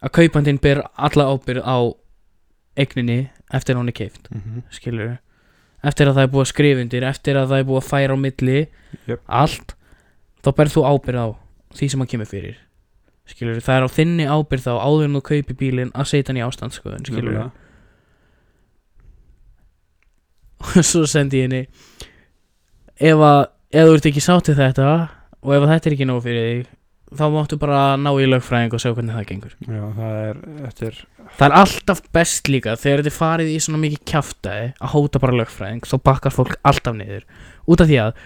[0.01, 1.77] að kaupandinn ber alla ábyrð á
[2.79, 3.19] eigninni
[3.51, 5.13] eftir að hún er keift mhm, skilur
[5.85, 8.17] eftir að það er búið að skrifa undir eftir að það er búið að færa
[8.17, 8.57] á milli
[9.09, 9.23] Jöp.
[9.25, 9.73] allt
[10.41, 11.27] þá berð þú ábyrð á
[11.77, 12.59] því sem hann kemur fyrir
[13.29, 16.41] skilur það er á þinni ábyrð þá áður en þú kaupi bílinn að setja hann
[16.41, 17.60] í ástandsskoðun skilur nefnilega.
[20.61, 21.63] Og svo sendi ég henni
[23.01, 24.91] ef að ef þú ert ekki sátt við þetta
[25.41, 26.69] og ef þetta er ekki nóg fyrir þig
[27.11, 29.55] þá máttu bara ná í lögfræðing og sjá hvernig það gengur.
[29.67, 30.37] Já, það er
[30.69, 30.99] eftir
[31.35, 35.21] það er alltaf best líka þegar þetta er farið í svona mikið kjaftaði að hóta
[35.23, 37.25] bara lögfræðing þá bakkar fólk alltaf niður.
[37.67, 38.21] Út af því að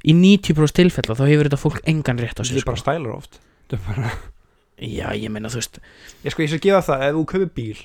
[0.00, 3.16] í 90% tilfella þá hefur þetta fólk engan rétt á þetta sér er bara stælar
[3.16, 3.40] oft.
[3.66, 4.12] Þetta bara
[4.80, 5.80] já ég meina þú veist
[6.24, 7.82] ég sko ég skal gefa það ef þú kaupir bíl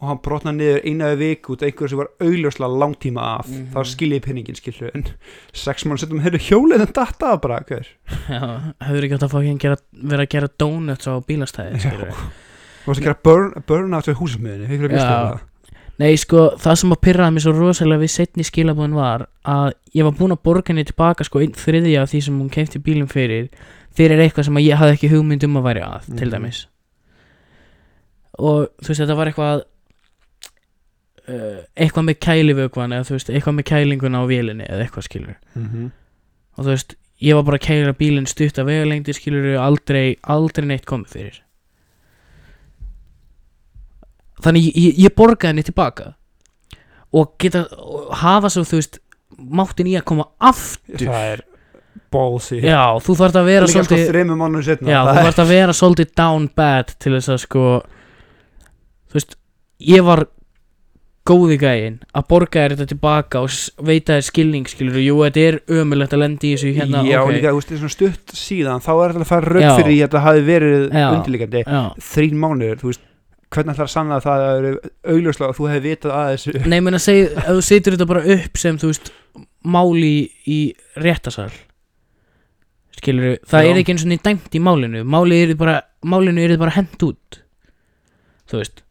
[0.00, 3.64] og hann brotnaði niður einaði vik út af einhverju sem var augljóslega langtíma af Mhm.
[3.74, 5.04] þá skil ég pinningin skilur en
[5.52, 7.86] sex mánu setjum hefur hjólið en datta af bara hver
[8.28, 11.90] Já, hefur ekki átt að fá hérna vera að gera donuts á bílastæði Já.
[11.90, 15.40] þú varst að gera burn, burnout húsasmiðinni hefur Já.
[15.98, 20.04] Nei, sko, það sem að pyrraði mér svo rosalega við setni skilabúin var að ég
[20.06, 23.08] var búinn að borga henni tilbaka sko einn þriðja af því sem hún kefti bílum
[23.10, 23.48] fyrir
[23.98, 26.34] fyrir eitthvað sem ég hafði ekki hugmynd um að væri að, til Mhm.
[26.38, 26.66] dæmis
[28.38, 29.62] og þú veist, þetta var eitthvað
[31.28, 35.38] uh, eitthvað með kælivökvan eða þú veist, eitthvað með kælinguna á vélinni eða eitthvað skilur
[35.54, 35.88] mm
[36.58, 40.66] og þú veist, ég var bara að kæla bílinn stutt að vegalengdi skilur aldrei, aldrei
[40.66, 41.36] neitt komið fyrir.
[44.42, 46.12] Þannig ég, ég, ég borgaði henni tilbaka.
[47.14, 48.98] Og geta og hafa svo þú veist
[49.38, 51.06] máttin í að koma aftur.
[51.06, 51.44] Það er
[52.14, 52.58] ballsy.
[52.62, 54.04] Já, þú þarft að vera sko svolítið
[54.88, 57.64] já, þú þarft að vera svolítið down bad til þess að sko
[59.08, 59.38] þú veist,
[59.94, 60.24] ég var
[61.28, 65.58] góði gæinn að borga þér þetta tilbaka og veita þér skilning skilur, jú, þetta er
[65.80, 68.34] ömulegt að lendi í þessu hérna, já ok, líka þú veist, þetta er svona stutt
[68.38, 71.64] síðan þá er þetta að fara rauk fyrir því að þetta hafi verið undirleikandi
[72.08, 73.06] þrín mánuður, þú veist
[73.48, 74.66] hvernig ætlar að sanna að það er
[75.14, 76.54] augljóslega að þú hefði vitað að þessu?
[76.68, 79.12] Nei, menn að segja, ef þú setur þetta bara upp sem, þú veist,
[79.64, 80.58] máli í, í
[81.00, 81.48] réttasal
[82.98, 83.70] skilur það Já.
[83.70, 87.04] er ekki eins og niður dæmt í málinu Máli er bara, málinu er bara hent
[87.06, 87.40] út
[88.48, 88.82] þú veist.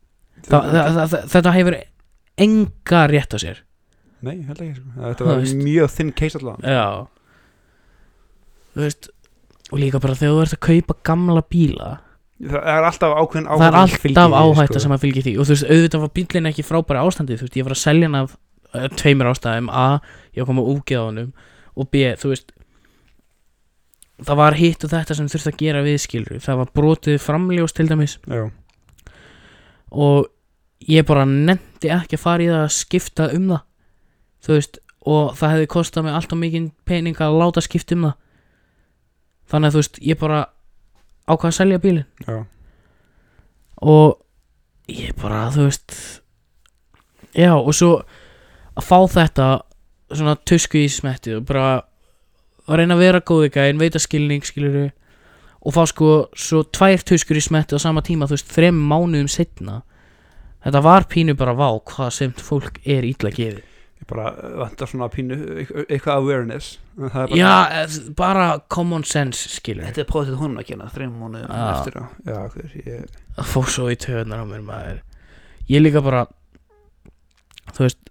[0.47, 1.77] Það, það, það, það, þetta hefur
[2.37, 3.61] enga rétt á sér.
[4.25, 4.89] Nei, held ekki sko.
[4.97, 5.59] þetta var veist.
[5.61, 7.05] mjög þinn case allan Já.
[8.73, 9.09] Þú veist
[9.67, 11.89] og líka bara þegar þú ert að kaupa gamla bíla
[12.37, 15.33] það er alltaf ákveðin það er alltaf áhætta sem að fylgja því.
[15.37, 18.09] Og þú veist, auðvitað var bílinn ekki frábæra ástandi þú veist, ég var að selja
[18.09, 19.71] hann af uh, tveimur ástæðum.
[19.73, 19.87] A,
[20.33, 21.31] ég var að koma úgeð á honum.
[21.77, 22.53] Og B, þú veist
[24.25, 27.75] það var hitt og þetta sem þurfti að gera við skilur það var brotið framljós
[27.77, 28.17] til dæmis.
[28.25, 28.47] Já,
[29.93, 30.29] og
[30.85, 33.63] ég bara nefndi ekki að fara í það að skipta um það.
[34.45, 38.15] Þú veist, og það hefði kostað mig alltaf mikið pening að láta skipta um það.
[39.47, 40.43] Þannig að þú veist, ég bara
[41.27, 42.07] ákvað að selja bílinn.
[42.27, 42.37] Já,
[43.81, 44.17] og
[44.89, 45.97] ég bara, þú veist
[47.37, 47.91] já, og svo
[48.77, 49.47] að fá þetta
[50.13, 51.65] svona tusku í smettið og bara
[52.67, 54.87] að reyna að vera góði gæðin, veita skilning skiluru
[55.67, 59.29] og fá sko svo tvær tuskur í smettið á sama tíma, þú veist, þrem mánuðum
[59.31, 59.81] setna
[60.67, 63.63] þetta var pínu bara vá hvað sem fólk er ítla gefið.
[63.97, 65.37] Ég bara uh, vantar svona pínu
[65.87, 66.77] eitthvað- awareness.
[66.97, 70.67] En það er bara, já, eh, bara common sense skilur þetta er prófið honum að
[70.71, 71.69] kynna þreim Já.
[71.71, 72.03] eftir á.
[72.25, 75.01] Já, hver, ég, að fá svo í töðunar á mér maður.
[75.67, 76.27] Ég líka bara
[77.73, 78.03] þú veist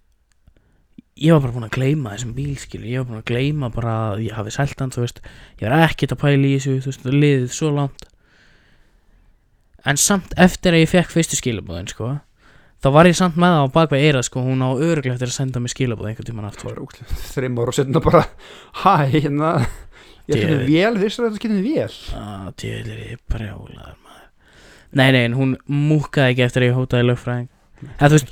[1.16, 3.94] ég var bara búin að gleyma þessum bíl skilur ég var búin að gleyma bara
[4.12, 5.22] að ég hafi selt hann þú veist,
[5.62, 8.06] ég var ekkert að pæla í þessu þú veist, það liðið svo langt.
[9.86, 12.16] En samt eftir að ég fekk fyrstu skilabóðin sko
[12.86, 15.34] þá var ég samt með það á bakveg eira sko hún á öruglega eftir að
[15.34, 16.78] senda mig skilabóð einhvern tímann aftur.
[17.34, 18.20] Þreim ára og setna bara
[18.84, 19.48] hæ, hérna
[20.30, 20.38] ég Djöfull.
[20.38, 24.26] skynni vel, vissu að þetta skynni vel að djöðlir ég brjálaður maður.
[24.96, 27.48] Nei nei hún múkaði ekki eftir að ég hótaði lögfræðing.
[27.98, 28.30] Eða þú veist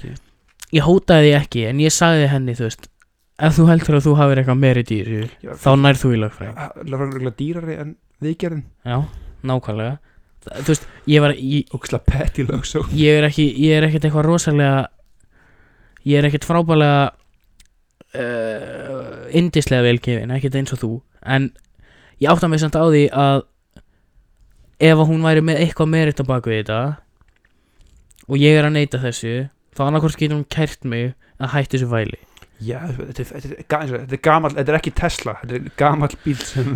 [0.75, 2.85] ég hótaði því ekki en ég sagði henni þú veist
[3.45, 5.07] ef þú heldur að þú hafir eitthvað meiri dýr
[5.59, 6.57] þá nær þú í lögfræðing.
[6.95, 7.35] lögfræðingur
[10.45, 11.69] þú veist, ég var ég,
[12.93, 14.83] ég er ekki ég er ekkert eitthvað rosalega
[16.05, 17.05] ég er ekkert frábælega
[18.19, 20.91] uh, indislega velgefin ekkert eins og þú.
[21.25, 21.51] En
[22.21, 23.43] ég átta mig samt á því að
[24.85, 26.79] ef að hún væri með eitthvað meiritt á baku þetta
[28.29, 29.35] og ég er að neyta þessu
[29.75, 32.21] þá annarkvort getur hún kært mig að hætti þessu væli.
[32.65, 35.73] Já, þetta er, þetta er, eins þetta er gamall þetta er ekki Tesla, þetta er
[35.81, 36.69] gamall bíl sem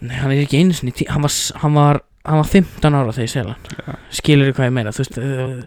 [0.00, 0.56] Nei, hann er ekki
[0.96, 4.00] tí- hann var, hann var, hann var 15 ára þegar ég sel hann.
[4.12, 4.92] Skilur hvað ég meina?
[4.94, 5.60] Þú veist uh,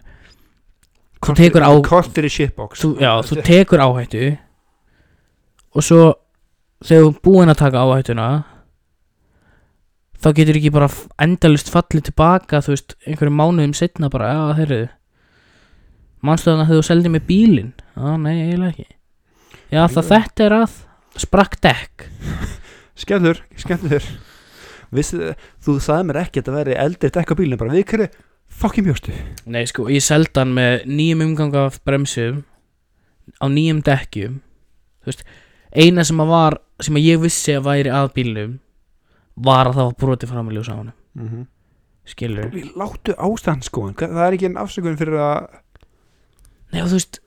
[1.24, 4.24] Þú tekur á- kortir í shitbox þú, já, þú tekur áhættu
[5.74, 6.00] og svo
[6.84, 8.26] þegar þú er búinn að taka áhættuna
[10.20, 10.88] þá getur ekki bara
[11.24, 14.78] endalaust fallið tilbaka þú veist, einhverjum mánuðum setna bara, já, þeirri
[16.24, 17.72] manstu þannig að þú seldi með bílinn?
[17.96, 18.86] Já, nei, eiginlega ekki.
[19.74, 20.76] Já, það þetta er að.
[21.20, 22.06] Sprakk dekk.
[22.98, 24.06] Skemmtur, skemmtur
[24.90, 27.72] Vissi, þú sagði mér ekki að þetta veri eldri dekka bílinn bara.
[27.72, 28.08] Við hverju
[28.54, 29.14] fucking mjóstu
[29.50, 32.44] Nei sko, ég seldi hann með nýjum umgang af bremsum
[33.40, 34.40] á nýjum dekkjum.
[35.04, 35.24] Veist,
[35.74, 38.54] eina sem að var sem að ég vissi að væri að bílnum
[39.34, 41.44] var að það var brotið fram í ljósa á hann mm -hmm.
[42.04, 45.60] skilur láttu ástandskóin það er ekki en afsökun fyrir að
[46.72, 47.20] Nei og þú veist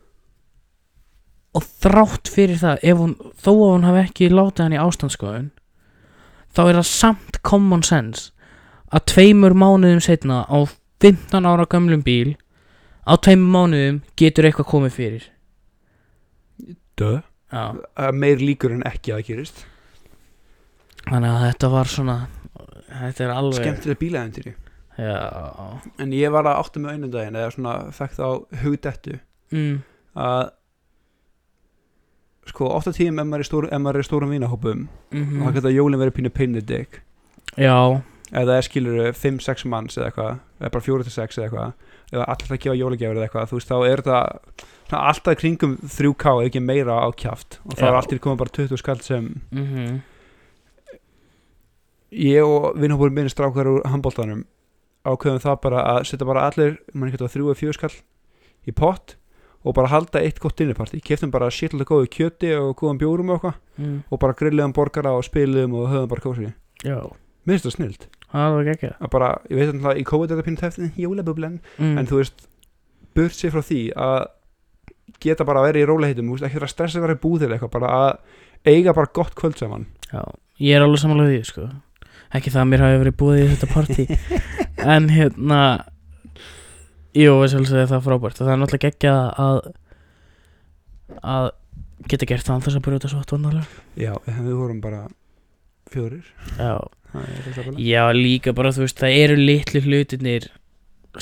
[1.56, 5.52] og þrátt fyrir það hún, þó að hún hafi ekki látið hann í ástandskoðun
[6.58, 8.32] þá er það samt common sense
[8.90, 10.58] að tveimur mánuðum setna á
[11.04, 12.36] 15 ára gömlum bíl
[13.06, 15.28] á tveimur mánuðum getur eitthvað komið fyrir.
[16.98, 17.64] Dö já,
[18.12, 19.66] Meir líkur en ekki að það gerist.
[21.08, 22.18] Þannig að þetta var svona
[22.88, 25.20] þetta er alveg Skemmtilega bílaðendur já,
[26.02, 28.28] En ég var að átta með einum daginn eða svona fekk þá
[28.64, 29.20] hugdettu
[29.54, 29.78] mm,
[30.18, 30.44] að
[32.52, 33.44] sko 8 tíum ef maður
[33.96, 37.02] er, í stórum vínahópum mm þá geta jólin verið pínu pain in the dick.
[37.58, 41.74] Já, það er skilur 5-6 manns eða eitthvað eða bara 4-6 eða eitthvað
[42.14, 44.42] eða allir að gefa jólagjafir eða eitthvað þú veist þá er það
[44.88, 47.60] svona alltaf kringum 3k eða ekki meira á kjaft.
[47.66, 47.88] Og Já.
[47.88, 49.98] er alltaf komið bara 20 skall sem mhm.
[52.12, 54.46] ég og vinnhópur minni strákar úr handbóltanum
[55.08, 57.96] ákveðum það bara að setja bara allir mann ekki þrjú eða fjögur skall
[58.68, 59.16] í pott
[59.68, 61.02] og bara halda eitt gott dinnerparty.
[61.04, 63.58] Keftum bara shitlega góðu kjöti og góðum bjórum og eitthvað.
[63.78, 66.48] Mm, og bara grilliðum borgara og spiliðum og höfðum bara kósi
[66.86, 66.98] já,
[67.48, 67.76] minnst það
[68.32, 71.94] það ekki að bara, ég veit að í COVID er þetta pínu teftin jólabublen mm,
[72.02, 72.48] en þú veist,
[73.18, 74.18] burt sér frá því að
[75.24, 77.76] geta bara að vera í róliheitum ekki vera að stressa að vera í búðir eitthvað
[77.78, 79.86] bara að eiga bara gott kvöld saman.
[80.12, 80.22] Já,
[80.60, 81.70] ég er alveg samanlega því sko.
[82.36, 84.06] Ekki það að mér hafi verið búið í þetta partí
[84.98, 85.62] en hérna
[87.18, 88.40] jú, það frábært.
[88.40, 89.60] Og það er náttúrulega geggja að
[91.24, 91.50] að
[92.12, 93.66] geta gert það þess að brjóta svo vandarlega
[94.00, 95.06] já, við vorum bara
[95.92, 96.26] fjórir.
[96.60, 96.76] Já,
[97.16, 100.50] er já, líka bara þú veist það eru litlu hlutinir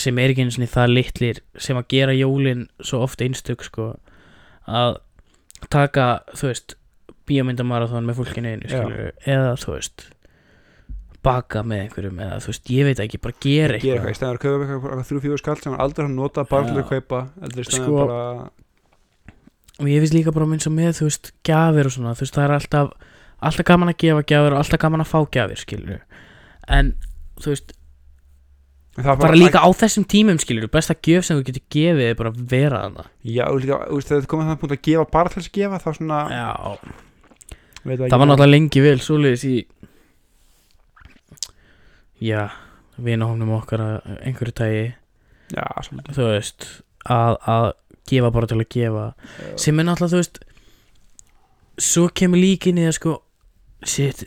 [0.01, 3.93] sem er ekki einu sinni það litlir sem að gera jólin svo oft einstök sko
[4.65, 4.97] að
[5.71, 6.75] taka, þú veist
[7.29, 10.10] bíómyndamarathon með fólkinu einu skilur, eða þú veist
[11.25, 14.19] baka með einhverjum eða þú veist, ég veit ekki, bara gera gera eitthvað eitthvað, í
[14.19, 16.77] stæðan að kaupa eitthvað, eitthvað þrjú fjóður skall sem hann aldrei hann nota bara til
[16.81, 18.19] að kaupa í stæðan Sko, bara
[19.75, 22.38] og ég finnst líka bara eins og með, þú veist, gjafir og svona, þú veist,
[22.38, 22.93] það er alltaf
[23.45, 26.05] alltaf gaman að gefa gjafir og alltaf gaman að fá gjafir skilur,
[26.71, 26.93] en
[27.43, 27.73] þú veist,
[28.95, 32.15] það er bara líka á þessum tímum skilur, besta gjöf sem þú getur gefið er
[32.21, 33.07] bara að vera þarna.
[33.27, 35.59] Já, og líka, þú veist, þegar þetta komið punkt að gefa bara til þess að
[35.59, 36.47] gefa þá svona Já,
[37.85, 39.55] veit það var náttúrulega lengi vel svoleiðis í
[42.21, 42.49] já,
[42.97, 43.84] vinahófnum okkar
[44.21, 44.86] einhverju tægi
[45.54, 45.65] já,
[46.15, 46.67] þú veist,
[47.06, 47.71] að, að
[48.10, 49.06] gefa bara til að gefa.
[49.60, 50.39] Sem er náttúrulega, þú veist
[51.82, 53.17] svo kemur líka inn í það sko.
[53.86, 54.25] Shit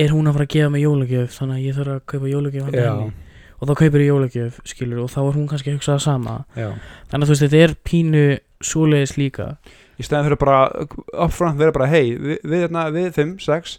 [0.00, 1.36] er hún að fara að gefa mig jólagjöf?
[1.36, 3.30] Þannig að ég þarf að kaupa jólagjöf handa já, henni.
[3.54, 6.36] Og þá kaupir ég jólagjöf, skilur og þá er hún kannski að hugsa það sama.
[6.58, 6.68] Já.
[7.12, 8.24] Þannig að þú veist, þetta er pínu
[8.64, 9.48] svoleiðis líka.
[9.94, 10.60] Í stæðan fyrir bara
[11.24, 13.78] upfront vera bara hei, við, við, hérna, við fimm, sex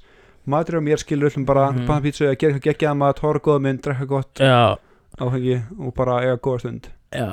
[0.52, 3.62] matur og mér skilur öllum bara mm panna pítsu, gera eitthvað geggjað maður, tóra góða
[3.66, 4.40] mynd, drekka gott.
[4.40, 4.78] Já,
[5.20, 6.90] áfengi og bara eiga góða stund.
[7.16, 7.30] Já.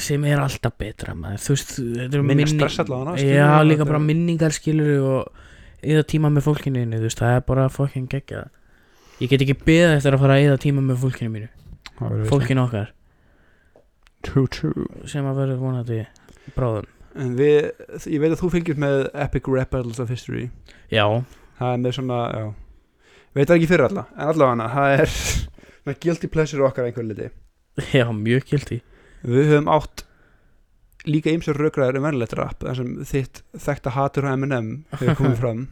[0.00, 1.42] Sem er alltaf betra maður.
[1.44, 5.32] Þú veist, þetta eru minni minni- stress allavega já, líka bara minningar skilur og
[5.82, 8.46] eða tíma með fólkinu þínu, þú veist, það er bara fucking geggja
[9.20, 11.48] ég get ekki beða eftir að fara að eða tíma með fólkinu mínu.
[12.30, 12.88] Fólkinu okkar.
[14.22, 14.86] true, true.
[15.10, 16.00] Sem að verður vonandi
[16.56, 16.86] bráðum.
[17.18, 17.68] En við,
[18.08, 20.46] ég veit að þú fylgjast með Epic Rap Battles of History
[20.90, 21.04] já,
[21.58, 22.46] það er með svona, já.
[23.32, 25.16] Veit það ekki fyrir alla, en allavega það er
[25.88, 27.28] með guilty pleasure okkar einhver liti
[27.98, 28.80] já, mjög gildi
[29.22, 30.04] við höfum átt
[31.08, 35.38] líka ymsur raukraður um verðilegt rap þar sem þitt þekkta hatur á M&M hefur komið
[35.40, 35.62] fram.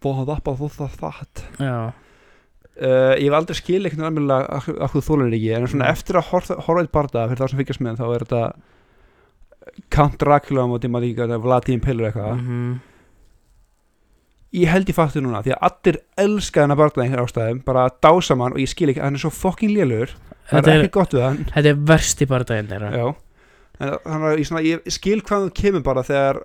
[0.00, 1.74] Bóða það bara þú það það já,
[2.80, 4.48] uh, ég hef aldrei skil ekkert alveg
[4.86, 5.92] að þú þólar ekki en svona Mm.
[5.98, 8.42] eftir að horfa eitt barða fyrir þá sem fylgjast með þá er þetta
[9.92, 12.38] Count Dracula á móti maður ekki Vladimir Pilur eitthvað.
[12.40, 12.76] Mhm,
[14.54, 18.36] ég held ég fattu núna því að allir elska hennar barða einhver ástæðum bara dása
[18.38, 20.14] mann og ég skil ekki hann er svo fucking lélur
[20.50, 21.40] það er er, ekki gott við hann.
[21.50, 22.90] þetta er versti bardaginn þeirra.
[22.94, 23.06] Já.
[23.76, 26.40] En þannig að ég, svona, ég skil hvað það kemur bara þegar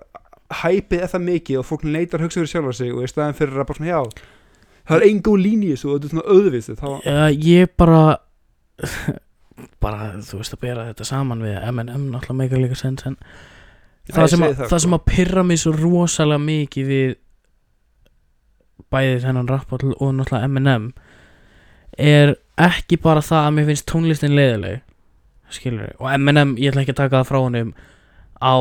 [0.62, 3.38] hæpið er það mikið og fólk neitar að hugsa fyrir sjálfa sig og í staðin
[3.38, 4.00] fyrir að bara svona já
[4.82, 7.72] það er einn góð líni í þessu og þetta er svona auðvist þá Já, ég
[7.78, 8.02] bara
[9.84, 13.18] bara, þú veist að bera þetta saman við M&M náttúrulega meika líka sens en
[14.10, 14.80] það, ég sem, að, það, sko.
[14.84, 17.14] sem að pyrra mig svo rosalega mikið við
[18.92, 20.86] bæði þennan rappall og náttúrulega M&M
[21.98, 24.80] er ekki bara það að mér finnst tónlistin leiðileg
[25.52, 27.74] skilur og M&M, ég ætla ekki að taka það frá honum
[28.40, 28.56] á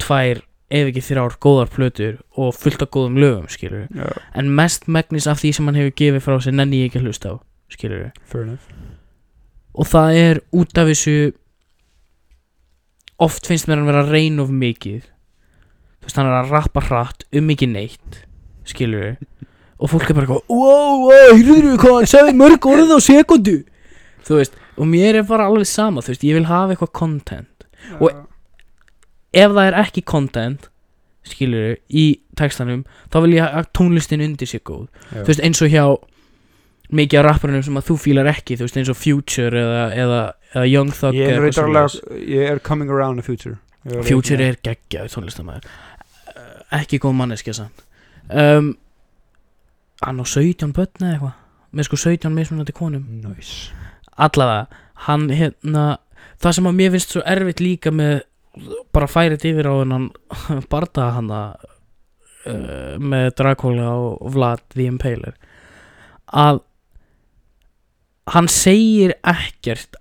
[0.00, 4.06] tvær ef ekki þrjár góðar plötur og fullt af góðum lögum skilur já,
[4.38, 7.10] en mest megnis af því sem hann hefur gefið frá sér nenni ég ekki að
[7.10, 7.36] hlusta á
[7.70, 8.10] skilur
[9.74, 11.16] og það er út af þessu
[13.20, 15.04] oft finnst mér hann vera að reyna of mikið.
[16.00, 18.22] Þú veist hann er að rappa hratt um ekki neitt
[18.68, 19.18] skilur
[19.80, 23.56] og fólk er bara eitthvað wow, wow, hýrður hvað hann sagði mörg orð á sekundu.
[24.26, 27.64] Þú veist, og mér er bara alveg sama þú veist, ég vil hafa eitthvað content.
[28.00, 28.20] Og- Já.
[29.44, 30.68] ef það er ekki content
[31.30, 32.04] skilur í
[32.36, 34.88] textanum þá vil ég að tónlistin undir sig góð.
[35.12, 35.22] Já.
[35.22, 35.84] þú veist eins og hjá
[36.90, 40.22] mikið af rapparunum sem að þú fílar ekki þú veist eins og Future eða, eða,
[40.54, 43.58] eða Young Thug ég er, alveg, ég er coming around the future.
[44.04, 45.68] Future er geggjaður tónlistamæður
[46.70, 47.82] ekki góð manneskja samt.
[48.30, 48.74] Um,
[50.04, 51.34] hann á 17 börn eða eitthvað.
[51.76, 53.04] Með sko 17 mismunandi konum.
[53.22, 53.70] Nice.
[54.20, 54.66] Allavega,
[55.06, 55.84] hann hérna
[56.42, 58.18] það sem að mér finnst svo erfitt líka með
[58.92, 60.08] bara færið yfir á hennan
[60.72, 61.30] barða hann
[62.50, 65.36] uh, með Dracula og Vlad the Impaler
[66.34, 66.58] að
[68.34, 69.96] hann segir ekkert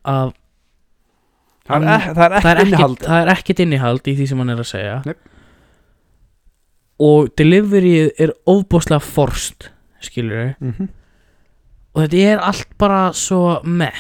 [1.86, 4.08] er, Hann- það er er, innihald ekkert, það er ekkert innihald.
[4.10, 4.96] í því sem hann er að segja.
[5.06, 5.16] Nei.
[7.00, 9.70] og deliveryið er ofbúslega forst
[10.06, 10.88] skilur mm -hmm.
[11.94, 14.00] og þetta er allt bara svo meh.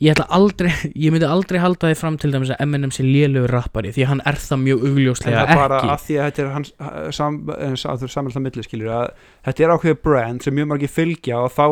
[0.00, 0.70] Ég ætla aldrei
[1.04, 4.08] ég myndi aldrei halda því fram til dæmis að Eminem sé lélugur rappari því að
[4.08, 5.88] hann er það mjög en augljóslega það er bara ekki.
[5.88, 7.34] af því að þetta er hans uh, sam,
[7.76, 9.08] samverðslega milli skilur að
[9.44, 11.66] þetta er ákveðið brand sem mjög margir fylgja og þá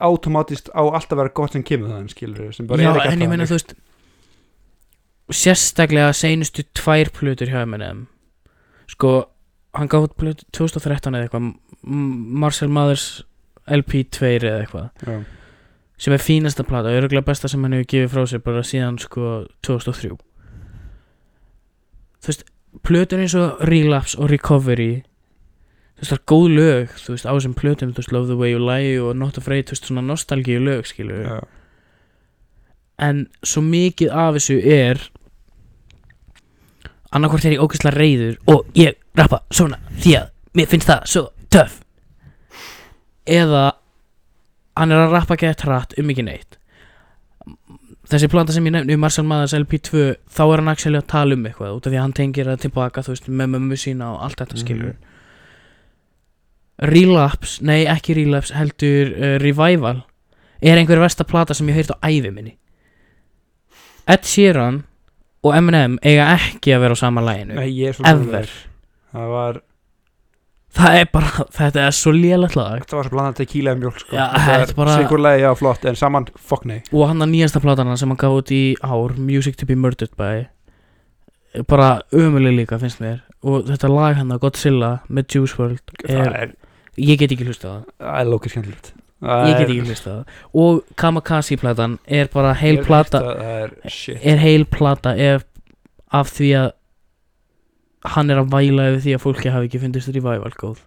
[0.00, 3.12] automatist á alltaf að vera gott sem kemur þann skilur sem bara Já, er ekki
[3.12, 3.74] en ég meina þú veist
[5.30, 8.06] sérstaklega seinustu tvær plötur hjá Eminem.
[8.90, 9.30] Sko,
[9.76, 11.50] hann plötu 2013 eða eitthvað
[12.42, 13.22] Marcel Mathers
[13.70, 15.20] LP2 eða eitthvað Já.
[16.00, 19.44] sem er fínasta plata, örgulega besta sem hann hefur gefið frá sér bara síðan sko
[19.66, 20.16] 2003
[22.20, 22.44] þú veist
[22.86, 27.32] plötur eins og Relapse og Recovery þú veist það er góð lög þú veist á
[27.36, 30.04] þessum plötum, þú veist Love the Way You Lie og Not Afraid, þú veist svona
[30.04, 31.40] nostalgíu lög skilur Já.
[32.98, 35.06] en svo mikið af þessu er
[37.16, 41.22] annarkvort er ég ógeðslega reyður og ég rappa svona því að mér finnst það svo
[41.50, 41.80] töff.
[43.26, 43.64] Eða
[44.78, 46.56] hann er að rappa gett hratt um ekki neitt.
[48.10, 50.00] Þessi planta sem ég nefni um Marcel Mathers LP2
[50.34, 53.04] þá er hann að tala um eitthvað út af því að hann tengir það tilbaka
[53.06, 54.62] veist með mömmu sína og allt þetta Mhm.
[54.64, 54.96] skilur
[56.80, 60.00] Relapse, nei ekki Relapse heldur uh, Revival.
[60.62, 62.54] Er einhver versta plata sem ég hef heyrt á ævi minni.
[64.08, 64.82] Ed Sheeran
[65.44, 68.44] og Eminem eiga ekki að vera á sama læginu Nei, ég er svo ever.
[68.44, 68.54] þér.
[69.14, 69.60] það var
[70.80, 72.76] það er bara, þetta er svo lélægt lag.
[72.84, 74.14] Þetta var svo blandað tequila og mjólk sko.
[74.14, 76.82] Já, þetta er bara- singurlega, já flott en saman, fuck nei.
[76.92, 79.74] Og hann að nýjasta platan hans sem hann gaf út í ár Music to be
[79.74, 80.46] Murdered by
[81.54, 83.20] er bara ömuleg líka finnst mér.
[83.42, 86.54] Og þetta lag hann að Godzilla með Juice WRLD það er, er,
[87.00, 87.84] ég get ekki hlusta það.
[87.98, 90.36] Það er lókið skemmtilegt ég get ekki hlusta það.
[90.54, 93.74] Og Kamakazi platan er bara heil plata það er
[94.32, 95.44] er heil plata ef,
[96.12, 96.70] af því að
[98.14, 100.78] hann er að væla yfir því að fólki hafi ekki fundist revival góð.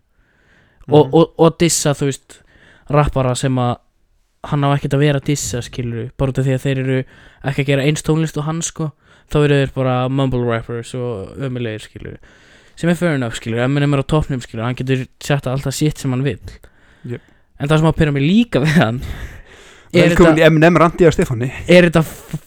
[0.89, 1.13] Og, Mhm.
[1.13, 2.39] og, og dissa þú veist
[2.89, 3.77] rappara sem að
[4.43, 7.03] hann á ekkert að vera að dissa skilur bara út af því að þeir eru
[7.45, 8.91] ekki að gera eins tónlist og hann sko.
[9.31, 12.17] Þá eru þeir bara mumble rappers og ömulegir skilur
[12.75, 15.97] sem er fair enough skilur Eminem er á toppnum skilur hann getur setta alltaf sitt
[16.01, 16.39] sem hann vil
[17.05, 17.21] Jep.
[17.63, 18.99] En það sem að pyrra mig líka við hann
[19.93, 20.35] er þetta,
[21.69, 22.03] er þetta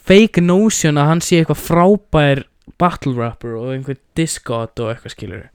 [0.07, 2.43] fake notion að hann sé eitthvað frábær
[2.77, 5.45] battle rapper og einhver discot og eitthvað skilur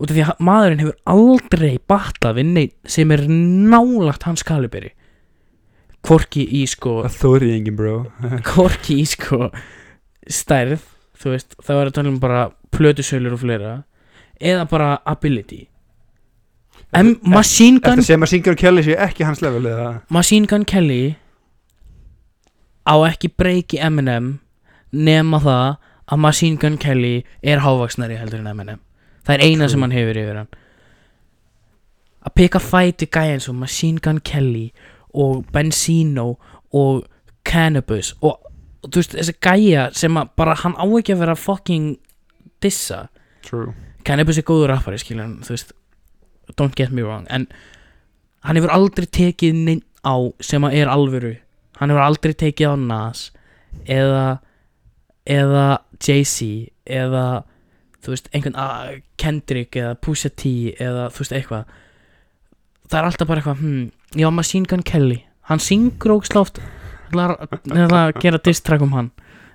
[0.00, 4.90] út af því að maðurinn hefur aldrei batlað við neitt sem er nálagt hans kaliberi.
[6.04, 6.98] Hvorki í sko
[8.50, 9.48] hvorki í sko
[10.28, 10.82] stærð
[11.20, 12.42] þú veist, það var að tala um bara
[12.74, 13.74] plötusölur og fleira
[14.42, 15.64] eða bara ability
[16.94, 19.88] Machine Gun eftir sem að Singer Kelly sé ekki hans level eða?
[20.14, 21.16] Machine Gun Kelly
[22.86, 24.38] á ekki breyki Eminem
[24.94, 25.76] nema það
[26.12, 28.80] að Machine Gun Kelly er hávaksnari heldur en Eminem.
[29.24, 30.50] Það er eina sem hann hefur yfir hann.
[32.24, 34.68] Að pika fæti gæja eins og Machine Gun Kelly
[35.14, 36.34] og Benzino
[36.72, 37.04] og
[37.44, 38.38] Cannabis og,
[38.84, 41.96] og þú veist þessi gæja sem að bara hann á ekki að vera fucking
[42.62, 43.08] dissa.
[43.44, 43.74] True.
[44.04, 45.72] Cannabis er góður rappari skilur hann, þú veist
[46.56, 47.48] don't get me wrong en
[48.44, 51.32] hann hefur aldrei tekið neinn á sem að er alvöru.
[51.80, 53.30] Hann hefur aldrei tekið á Nas
[53.88, 54.24] eða
[55.24, 55.66] eða
[56.04, 57.24] Jay-Z eða
[58.04, 61.76] þú veist einhvern uh, Kendrick eða Pusha T eða þú veist eitthvað.
[62.84, 63.84] Það er alltaf bara eitthvað hmm,
[64.20, 65.22] já Machine Gun Kelly.
[65.48, 66.60] Hann syngur ógsláft
[67.14, 69.10] ég ætla að gera diss-track um hann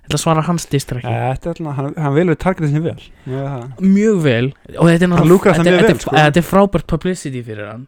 [0.10, 3.02] ég ætla að svara hans Þetta er alltaf, hann, hann velur targetið sinni vel.
[3.30, 3.82] Já, það.
[3.86, 4.48] mjög vel.
[4.50, 6.10] Og þetta er, það þetta, mjög þetta, vel, sko.
[6.10, 7.88] þetta, þetta er frábært publicity fyrir hann.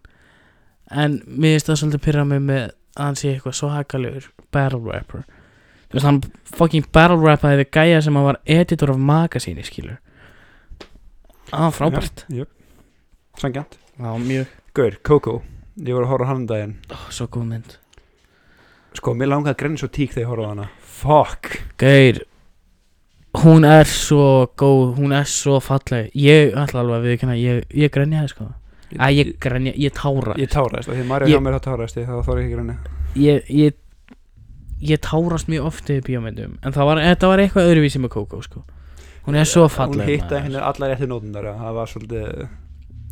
[0.92, 4.82] En mér finnst það svolítið pyrra mig með að hann sé eitthvað svo hakalugur battle
[4.86, 5.24] rapper.
[5.90, 6.20] Þú veist hann
[6.60, 9.98] fucking battle rappaði við gæja sem hann var editor of magazine skilur.
[11.52, 12.28] Ah, frábært.
[12.30, 12.52] Já, jöp.
[13.42, 14.54] Sangjant Já, mjög.
[14.76, 15.42] Gaur, Coco
[15.82, 16.74] Ég var að horfa á hann um daginn.
[16.94, 17.76] Oh, svo góð mynd.
[19.00, 20.68] Sko, mér langaði að grenna svo tík þegar ég horfa á hana
[21.02, 21.58] Fuck.
[21.82, 22.24] Geir
[23.42, 26.12] hún er svo góð hún er svo falleg.
[26.18, 28.50] Ég ætla alveg að við ég, ég, ég grenjaði sko.
[28.92, 32.10] Æ, ég grenja, ég tára Ég táraðist og því Marja hjá mér þá táraðist ég
[32.10, 32.76] þá þorði ég ekki grenja.
[33.16, 33.78] Ég, ég
[34.82, 38.42] ég tárast mjög oft yfir bíómyndum en það var, þetta var eitthvað öðruvísi með Coco
[38.44, 38.64] sko.
[39.28, 40.46] hún er svo hún falleg hitta maður.
[40.48, 42.48] henni allar rétti nótundar það var svolítið,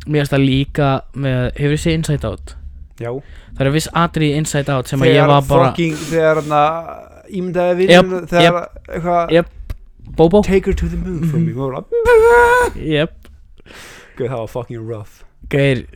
[0.06, 2.56] mér finnst það líka með, hefur þið séð Inside Out?
[3.00, 3.10] Já.
[3.56, 6.56] Það er viss atrið í Inside Out sem að ég var bara fucking, þegar hann
[6.58, 9.56] að ímyndaði Yep, vinum þegar eitthvað Yep.
[10.16, 10.42] Bobo.
[10.42, 11.52] Take her to the moon for me.
[11.52, 11.60] Mhm.
[11.60, 13.14] og yep.
[14.18, 15.22] Það var fucking rough.
[15.48, 15.86] Gauir,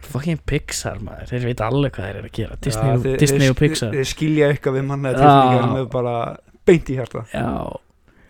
[0.00, 1.32] fucking Pixar maður.
[1.32, 2.58] Þeir veit alveg hvað þeir eru að gera.
[2.60, 3.92] Disney, og, þeir- Disney þeir- og Pixar.
[3.92, 7.26] þeir skilja eitthvað við manna sem er bara beint í hjarta.
[7.32, 7.80] Já,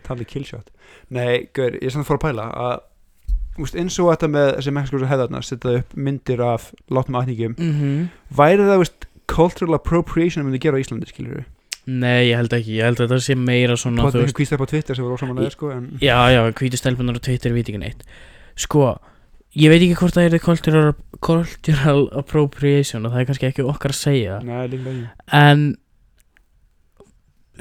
[0.07, 0.71] talið killshot.
[1.11, 2.81] Nei, gaur, ég er samt fór að pæla að
[3.61, 8.07] úst, eins og þetta með þessi mexiskósa hefðarna setja upp myndir af látnum aðningum mhm.
[8.33, 11.45] væri það úst, cultural appropriation að myndi gera á Íslandi skilur við
[11.87, 14.61] Nei, ég held ekki, ég held að þetta sé meira svona þú eitthvað veist, kvístar
[14.61, 17.80] på Twitter sem var ósamanlega sko, en Já, já, hvítu stelpunar og Twitter veit ekki
[17.83, 18.05] neitt.
[18.62, 18.93] Sko,
[19.59, 23.97] ég veit ekki hvort það er cultural, cultural appropriation og það er kannski ekki okkar
[23.97, 24.39] að segja.
[24.47, 25.09] Nei, líka ekki.
[25.43, 25.72] En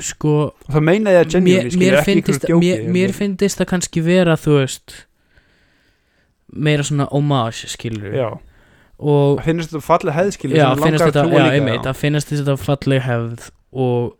[0.01, 0.35] Sko
[0.71, 3.67] það meina ég að genuinely skilur mér, ekki finnist, einhverju djóki, mér, mér finnst það
[3.73, 4.93] kannski vera þú veist
[6.51, 8.29] meira svona homage skilur já,
[9.01, 14.13] það finnst þetta falleg hefð skilur já, það finnast þetta falleg hefð og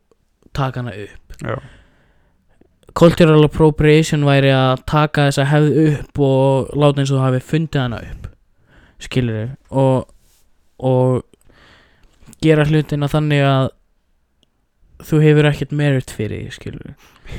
[0.54, 1.38] taka hana upp.
[1.42, 1.60] Já.
[2.94, 7.82] cultural appropriation væri að taka þessa hefð upp og láta eins og þú hafi fundið
[7.82, 8.28] hana upp.
[9.02, 10.10] Skilur og
[10.82, 11.22] og
[12.42, 13.70] gera hlutina þannig að
[15.06, 16.94] þú hefur ekkert merit fyrir skilur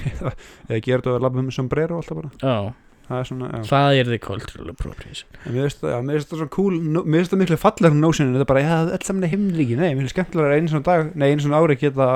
[0.68, 2.30] eða gera þetta að labba með sombrero alltaf bara?
[2.42, 2.72] Já,
[3.08, 3.64] það er svona, já.
[3.70, 5.28] Það er the cultural appropriation?
[5.46, 7.98] Mér finnst það, já, mér finnst það svo cool no- mér finnst það miklu fallegur
[7.98, 10.86] nósinu þetta er bara, já, öll saman er himnríki nei, mér finnst skemmtilega einu svona
[10.88, 12.08] dag, nei, einu svona ári geta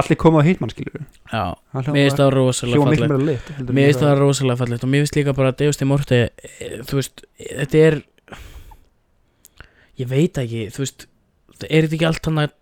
[0.00, 1.44] allir koma á hitmann, skilur já,
[1.74, 3.18] mér finnst það rosalega hljóma miklu fallegt.
[3.18, 5.58] meira lit heldur en mér finnst það rosalega fallegt og mér finnst líka bara að
[5.64, 7.98] Deus de Morte eh, þú veist, þetta er
[10.00, 11.06] ég veit ekki þú veist,
[11.66, 12.54] er þetta ekki allt hann að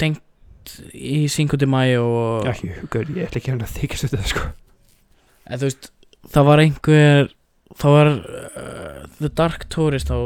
[0.00, 4.28] tengt í Cinco de Mayo og Já, ekki, gaur, ég ætla ekki að þykast þetta,
[4.30, 4.44] sko.
[5.50, 5.90] En, þú veist,
[6.28, 7.30] það var einhver
[7.80, 10.18] það var uh, The Dark Tourist á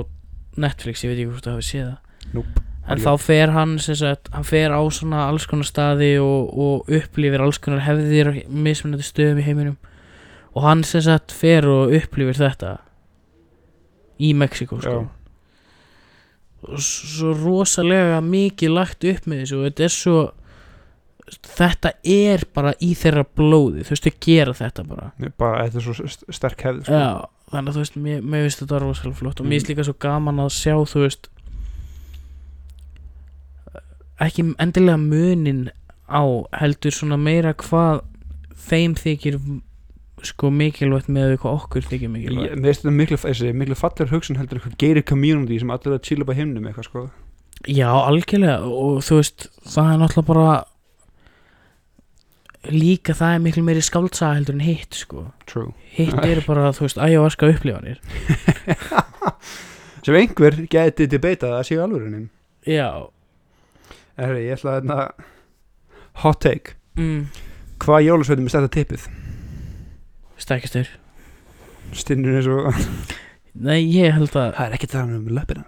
[0.59, 2.63] Netflix, ég veit ekki hvort það hafi séð það Nope.
[2.89, 7.43] en þá fer hann sagt, hann fer á svona alls konar staði og, og upplifir
[7.45, 9.77] alls konar hefðir á mismunandi stöðum í heiminum
[10.55, 12.77] og hann sem sagt fer og upplifir þetta
[14.23, 15.01] í Mexiko sko.
[16.65, 20.19] Og svo rosalega mikið lagt upp með þessu og þetta er svo
[21.59, 25.13] þetta er bara í þeirra blóði þú veist, þau gera þetta bara.
[25.39, 26.93] Bara, þetta er svo st- sterk hefð, sko.
[26.93, 29.75] Já, þannig að þú veist, mér, mér finnst þetta rosalega flott og mér finnst Mm.
[29.75, 31.29] líka svo gaman að sjá, þú veist
[34.25, 35.63] ekki endilega munin
[36.09, 36.23] á
[36.61, 38.03] heldur svona meira hvað
[38.69, 39.39] þeim þykir
[40.25, 42.55] sko mikilvægt með hvað okkur þykir mikilvægt.
[42.55, 45.99] Mér finnst þetta miklu, þessi, miklu fallegur hugsun heldur eitthvað geiri community sem allir er
[45.99, 47.03] að chilla upp á himnum eitthvað, sko.
[47.69, 50.65] Já, algjörlega og þú veist, það er náttúrulega bara
[52.73, 55.27] líka það er miklu meiri skáldsaga heldur en hitt sko.
[55.51, 55.73] True.
[55.97, 58.01] Hitt eru bara, þú veist, æjavarska upplifanir.
[60.05, 62.27] Sem einhver geti debatað að séu alvörunin
[62.69, 63.09] Já.
[64.21, 64.99] Herri, ég ætla að hérna
[66.23, 66.77] Hot take.
[67.01, 67.25] Mm.
[67.83, 69.07] Hvað jólasveitum er þetta tippið?
[70.45, 70.91] Stækistur.
[71.95, 72.69] Stinnur eins og
[73.55, 75.65] Nei, ég held að Það er ekki það um löpina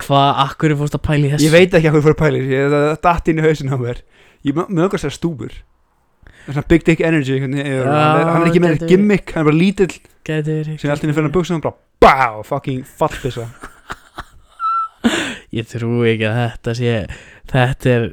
[0.00, 1.46] Hvað, akkur er fórst að pæla í þessu?
[1.48, 4.02] Ég veit ekki að hvað fyrir pælir ég, Það datt inn í hausin á mér
[4.44, 4.54] Ég
[5.12, 5.52] stúbur
[6.40, 7.92] Það er svona big dick energy veginn yfir honum.
[7.92, 9.94] hann, er, hann er ekki með gæti- gimmick Hann er bara lítill.
[10.24, 13.44] Verið sem alltaf fyrir að buksa hann bara BÁ Fucking fallpissa.
[15.56, 16.92] Ég trúi ekki að þetta sé
[17.50, 18.04] Þetta er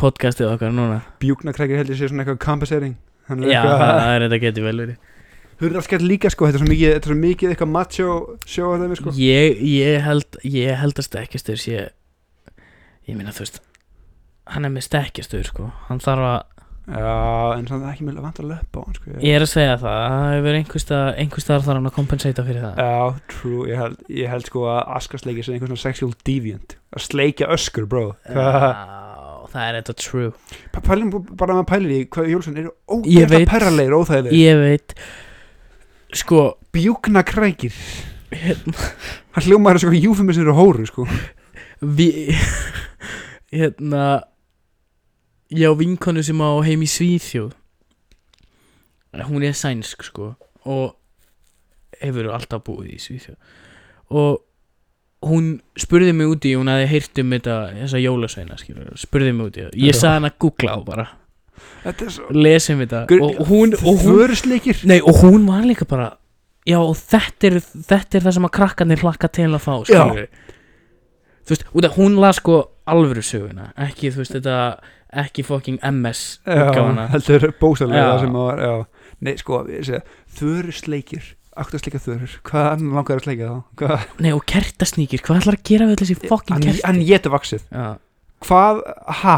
[0.00, 1.02] podcastið okkar núna.
[1.22, 2.94] Bjúknakrækir heldur sér svona eitthvað compensating.
[3.28, 4.96] Hann er Já, eitthvað það er þetta geti vel verið.
[5.62, 8.08] Hurðarskall líka sko Þetta er svo mikið, þetta er svo mikið eitthvað macho
[8.48, 9.14] show að þeim sko.
[9.20, 11.76] Ég, ég held Ég held að stekkjastur sé
[13.06, 13.62] Ég meina þú veist
[14.54, 15.70] Hann er með stekkjastur sko.
[15.88, 16.44] Hann þarf að
[16.86, 19.12] Já, en samt ekki með vant að löpa á hann sko.
[19.18, 22.76] Ég er að segja það Það hefur einhverstað Einhverstað þarf hann að kompensata fyrir það.
[22.78, 26.76] Já, true, ég held, ég held sko að Aska sleikja sem einhvern svona sexual deviant.
[26.94, 28.04] Að sleikja öskur, bro.
[28.30, 28.44] Já,
[29.50, 30.28] það er þetta true.
[30.76, 31.10] Pælum
[31.42, 32.72] bara með pælir í hvað Jólfsson eru
[33.34, 33.48] veit.
[33.50, 34.96] perralegir, óþægilegir Ég veit.
[36.22, 36.44] Sko
[36.76, 37.74] Bjúkna krækir
[38.30, 38.78] hérna,
[39.34, 41.10] Hann hljómaður sko júfumisir og hóru sko.
[41.82, 42.30] Við
[43.56, 44.06] Hérna
[45.54, 47.52] Ég á vinkonu sem á heim í Svíþjóð.
[49.26, 50.34] Hún er sænsk sko
[50.68, 50.96] Og
[52.02, 53.38] Hefur alltaf búið í Svíþjóð.
[54.10, 54.42] Og
[55.26, 58.58] Hún spurði mig út í Hún hefði heyrt um þetta Þessa jólasveina
[59.00, 59.78] Spurði mig út í það.
[59.86, 61.06] Ég sagði hann að googla á bara.
[62.36, 64.34] Lesum þetta Og hún, og hún
[64.90, 66.10] Nei og hún var líka bara
[66.66, 69.74] Já þetta er, þetta er það sem að krakkarnir hlakka til að fá
[71.46, 72.56] Þú veist, hún las sko
[72.90, 74.56] alvöru söguna Ekki þú veist þetta
[75.22, 76.68] ekki fucking MS já,
[77.12, 78.74] heldur það sem það var já.
[79.26, 80.02] nei sko, ég segja,
[80.38, 84.08] þurru sleikir áttu að sleika þurrur, hvað langar að sleika þá?
[84.20, 86.84] Nei og kertasníkir, hvað ætlar að gera við þessi fucking hann, kerti?
[86.84, 87.86] hann getur vaksið Já,
[88.44, 88.82] hvað,
[89.22, 89.36] ha?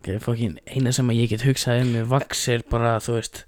[0.00, 3.44] Ok, fucking eina sem að ég get hugsað um er bara, þú veist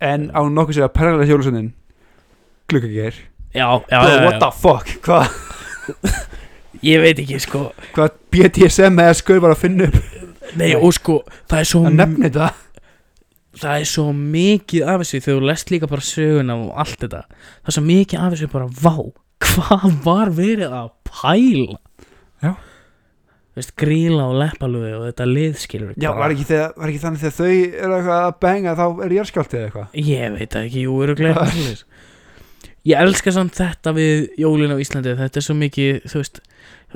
[0.00, 1.70] en á nokkuð segja perlega hjólusunnin
[2.70, 3.22] gluggageir
[3.54, 5.30] Já, já, já, what the fuck, hvað?
[6.86, 7.64] Ég veit ekki, sko.
[7.92, 10.19] Hvað BDSM eða skauð var að finna upp
[10.58, 11.20] Nei, og sko,
[11.50, 12.50] það er svo að nefni þetta.
[13.60, 17.22] Það er svo mikið af þessu þegar þú lest líka bara söguna og allt þetta.
[17.60, 18.94] Það er svo mikið af þessu bara vá
[19.40, 21.78] hvað var verið að pæla?
[22.44, 22.52] Já.
[23.58, 27.34] Veist, gríla og leppalúði og þetta liðskilur já, var ekki, þegar, var ekki þannig þegar
[27.34, 29.96] þau eru eitthvað að benga þá er járskjáltið eða eitthvað?
[30.06, 31.82] Ég veit það ekki, jú, eru gleð
[32.88, 36.40] ég elska samt þetta við jólin á Íslandi, þetta er svo mikið þú veist,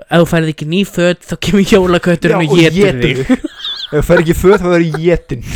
[0.03, 3.25] ef þú færið ekki ný föt þá kemur jólakötturinn og getur þig.
[3.31, 5.49] ef það fer ekki föt þá verður jétin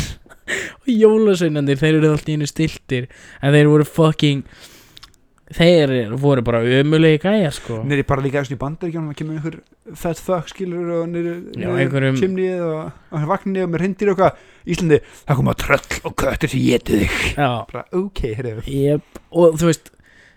[0.81, 3.09] og jólasveinandir, þeir eru alltaf einu stiltir
[3.41, 4.45] en þeir voru fucking
[5.55, 7.79] þeir voru bara ömulegi gæja sko.
[7.87, 9.55] Nýri bara líka eins og í bandaríkjónum það kemur einhver
[9.97, 14.43] fat fuck skilur og einhverjum- chimneyið og, vagnir og með rindir og eitthvað.
[14.69, 17.17] Íslandi, það koma tröll og köttur sem jétu þig.
[17.39, 19.21] Bara ok, heyrðu yep.
[19.31, 19.89] og þú veist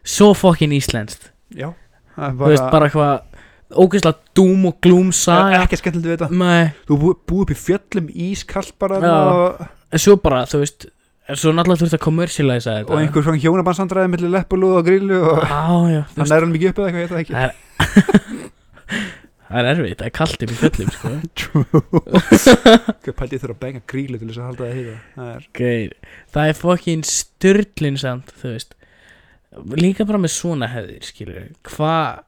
[0.02, 1.28] svo fucking íslenskt.
[1.52, 1.74] Já,
[2.16, 3.31] það þú veist bara hvað
[3.78, 5.62] ógeðslega doom og gloom saga.
[5.64, 6.28] ekki skemmtilegt við þetta.
[6.42, 9.14] Nei, þú búið búi upp í fjöllum ískall bara Já.
[9.14, 9.62] og,
[9.92, 10.88] en svo bara, þú veist
[11.30, 12.92] en svo náttúrulega þurft að kommersialæsa þetta.
[12.92, 15.62] Og einhver svona hjónabandsandræði millir leppalúð og grillu og Já,
[15.92, 17.34] já, þú hann veist er hann mikið upp eða eitthvað, ég veit það ekki.
[19.52, 21.14] Það er er erfitt, það er kalt upp í fjöllum sko.
[23.04, 25.48] Hvað pældi ég þurfa að benga grílu til þess að halda það heita Það er
[25.60, 25.96] Geir,
[26.34, 28.76] það er fucking styrlinsamt, þú veist.
[29.76, 32.22] Líka bara með svona hefðir skilur, hvað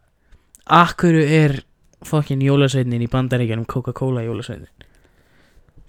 [0.67, 1.59] akkur er
[2.05, 4.69] fucking jólasveinin í bandaríkjanum Coca-Cola jólasveinin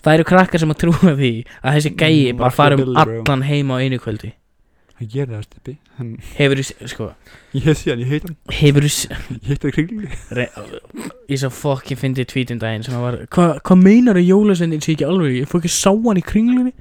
[0.05, 1.31] það eru krakkar sem að trúa því
[1.63, 4.33] að þessi gæi Mm, bara fara um allan heim á einu kvöldi.
[4.95, 5.73] Hann gerir það steppi.
[5.97, 7.07] Hann, hefur sko,
[7.55, 8.35] Ég hef síðan, ég heit hann.
[8.53, 8.85] hefur
[9.41, 9.73] Ég heit það
[10.37, 10.45] Re
[11.27, 14.93] ég svo fucking fyndi tweetin daginn sem að var hvað hva meinar að jólasveinin sé
[14.93, 16.71] ekki alveg ég að sá hann í kringlunni?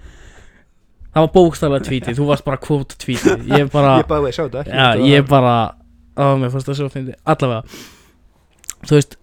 [1.14, 3.49] Það var bókstaflega tweetið þú varst bara að kvota tweetið.
[3.55, 5.57] Ég bara Ég bæði að sjá þetta þetta ég bara
[6.15, 7.62] Á, mér fannst það svo fyndi Allavega
[8.87, 9.17] Þú veist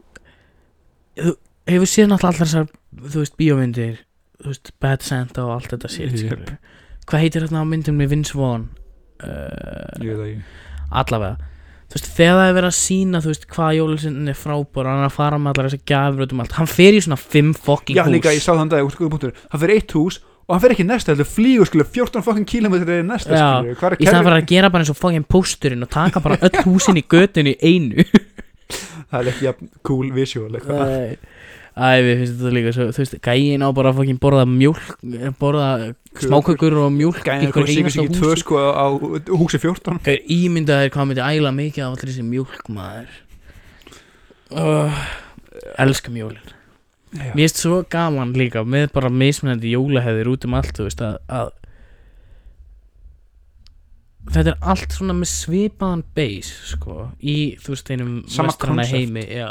[1.21, 1.33] Þú
[1.71, 2.67] hefur séð náttúrulega allar þessar
[3.11, 3.95] Þú veist, bíómyndir
[4.41, 6.15] Þú veist, Bad Santa og allt þetta Yep.
[6.17, 6.57] skilurðu.
[7.07, 8.67] Hvað heitir þarna á myndum með Vince Vaughn?
[9.21, 10.41] Uh,
[10.91, 11.37] Allavega
[11.91, 14.91] Þú veist, þegar það er verið að sína Þú veist, hvað jólusinn er frábær og
[14.91, 16.55] Hann er að fara með allar þessar gjafur út um allt.
[16.59, 18.13] Hann fer í svona fimm fucking Já, hús.
[18.15, 20.19] líka, ég sá þann dag, úr punktur Hann fyrir eitt hús
[20.51, 24.05] og hann fyrir ekki næsta Þetta flýgur, skilur, 14 fucking kilometri í næsta, er Í
[24.05, 27.05] staðan fyrir að gera bara eins og fucking pósturinn og taka bara öll húsin í
[27.07, 28.03] götun í einu.
[29.11, 31.15] Það er ekki jafn cool visual eitthvað.
[31.71, 34.89] Æ, við finnst þetta líka svo, þú veist, gæin á bara fokkin borða mjólk,
[35.39, 35.67] borða
[36.19, 38.85] smákökur og mjólk Gæðin í kom hverju sigur einasta sig í tvö sko á
[39.39, 43.13] húsi 14 Gæir ímyndaðir hvað myndi æla mikið af allir þessi mjólk maður.
[44.51, 44.99] Uh,
[45.79, 46.51] elska mjólin.
[47.11, 51.17] Mér finnst svo gaman líka með bara mismunandi jólahefðir út um allt, þú veist, að,
[51.27, 51.49] að
[54.31, 58.93] þetta er allt svona með svipaðan base, sko, í, þú veist, einum concept.
[58.93, 59.49] heimi, já.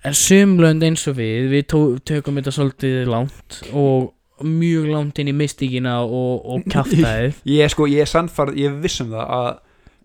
[0.00, 1.66] En sumlönd eins og við, við
[2.08, 7.42] tökum þetta svolítið langt og mjög langt inn í mystíkina og, og kjaftaðið.
[7.54, 9.50] Ég er sko, ég er sannfarð, ég er viss um það að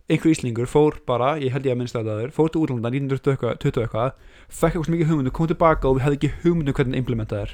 [0.10, 2.91] einhver íslingur fór bara, ég held ég að minnst að það er, fór til útlanda
[2.93, 4.12] 1920 eitthvað,
[4.53, 7.39] fekk eitthvað svo mikið hugmyndu, kom tilbaka og við hefði ekki hugmyndu hvernig það implementað
[7.41, 7.53] er.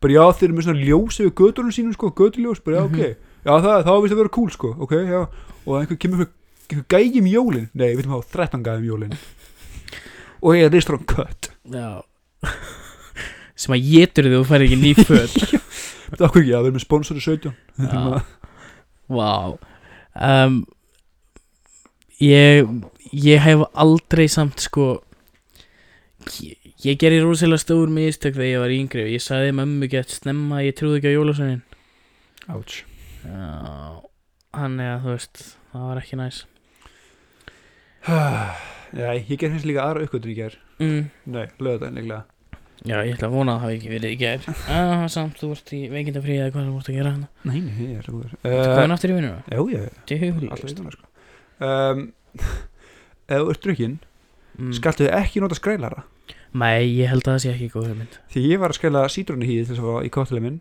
[0.00, 2.94] Bara já, þeir eru með svona ljós yfir göturinn sínum sko, göturljós, bara já, Mhm.
[2.94, 5.20] ok, já það, það var vist að vera cool sko, ok, já,
[5.66, 6.26] og einhver kemur
[6.70, 9.14] einhver gægjum jólin, nei, við viljum hafa 13 gægjum jólin.
[10.42, 11.50] og ég er reistur á kött.
[11.68, 12.02] já.
[13.60, 15.34] Sem að getur þið og fær ekki ný föt.
[16.10, 17.52] Það er okkur ekki, já, við erum með sponsori 17.
[17.76, 18.22] Já.
[19.10, 19.58] Vá
[20.16, 20.64] um,
[22.20, 22.68] ég,
[23.12, 24.88] ég hef aldrei samt sko
[26.40, 30.12] ég, ég gerði rosalega stór mistök þegar ég var yngri og ég sagði mömmu gett
[30.14, 31.60] snemma ég trúði ekki
[32.50, 32.56] á.
[33.20, 34.02] Já,
[34.56, 36.42] hann er að þú veist það var ekki næs
[38.90, 40.54] Já, ég ger hins líka aðra uppgötun í ger.
[40.80, 41.02] mm.
[41.30, 42.24] Nei, lögðan líklega.
[42.80, 45.50] Já, ég ætla að vona að það hafi ekki verið í gær ah, Samt, þú
[45.52, 48.32] vart í veikindafrí eða hvað þú vart að gera hann Nei, nei, ég er góður.
[48.40, 49.42] Þú Uh, komin aftur í vinnuna?
[49.44, 51.09] já, já, alltaf Djöfulist veituna, sko.
[51.60, 52.06] Um,
[53.30, 53.98] ef þú ert drukkinn,
[54.58, 54.72] mm.
[54.78, 56.04] skaltu ekki nota skrælara.
[56.50, 59.46] Nei, ég held að það sé ekki góð hugmynd Því ég var að skræla sítrónu
[59.46, 60.56] hýði til þess að fá í kottileg minn,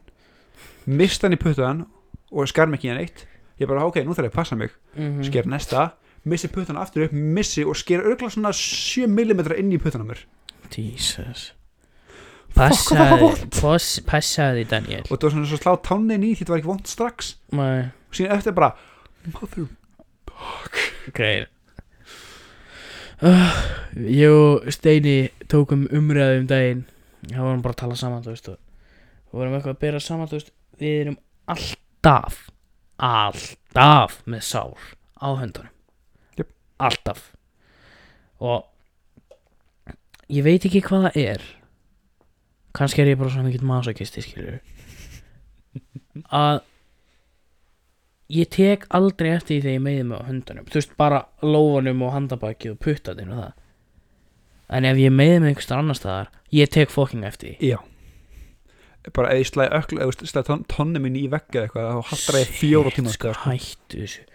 [0.99, 1.85] mist hann í puttan
[2.29, 3.25] og skar mig ekki hann eitt.
[3.59, 4.75] Ég bara, ok, nú þarf ég að passa mig.
[4.95, 5.87] mm Sker næsta,
[6.29, 10.09] missi puttan aftur upp, missi og sker örgla svona 7 mm inn í puttan á
[10.13, 10.27] mér.
[10.69, 11.49] Jesus
[12.55, 13.29] passaði,
[13.59, 16.71] pass, passaði Daniel og það var svona svo slá tánnin í því þetta var ekki
[16.71, 18.71] vond strax Nei, og síðan eftir bara
[19.35, 19.67] mother
[21.15, 21.47] greir
[23.25, 23.57] uh,
[23.99, 26.85] Ég og Steini tókum umræðu um daginn.
[27.25, 28.59] Það vorum bara að tala saman, þú veist og
[29.29, 30.53] Við vorum eitthvað að bera saman, þú veist.
[30.79, 31.19] Við erum
[31.53, 32.39] alltaf
[32.99, 35.71] Alltaf með sár á höndunum.
[36.39, 36.49] Jöp.
[36.83, 37.29] Alltaf.
[38.39, 38.65] Og
[40.29, 41.45] Ég veit ekki hvað það er.
[42.77, 44.59] Kannski er ég bara svona mikill masakisti, skilur.
[46.29, 46.59] Að
[48.29, 50.65] Ég tek aldrei eftir því þegar ég meiði mig á höndunum.
[50.69, 53.53] Þú veist, bara lófanum og handabaki og puttatinn og það.
[54.69, 57.69] En ef ég meiði mig einhverstað annar staðar Ég tek fokking eftir því.
[57.73, 57.77] Já.
[59.13, 62.37] Bara eða ég slæði ökla eða slæði ton, tonni mín í vegga eitthvað þá hattar
[62.41, 63.53] ég fjóra tíma sko, sko.
[63.53, 64.25] hættu þessu.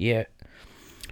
[0.00, 0.28] Ég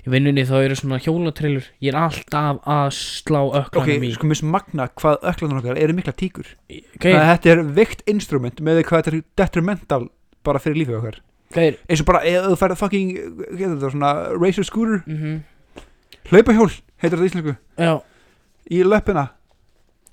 [0.01, 1.67] í vinnunni þá eru svona hjólatrillur.
[1.85, 4.13] Ég er alltaf að slá ok, öklanum í.
[4.17, 6.55] sko mér sem magna hvað öklanar okkar eru mikla tíkur.
[6.71, 7.17] Okay.
[7.17, 10.05] þetta er vikt instrument með því hvað þetta er detrimental
[10.47, 11.21] bara fyrir lífið okkar
[11.57, 13.15] eins og bara ef þú færð fucking
[13.59, 15.03] þetta, svona racer scooter?
[15.07, 15.41] Mm
[16.31, 16.71] hlaupahjól,
[17.01, 17.55] heitir þetta íslensku.
[17.81, 17.93] Já,
[18.71, 19.31] í löppina.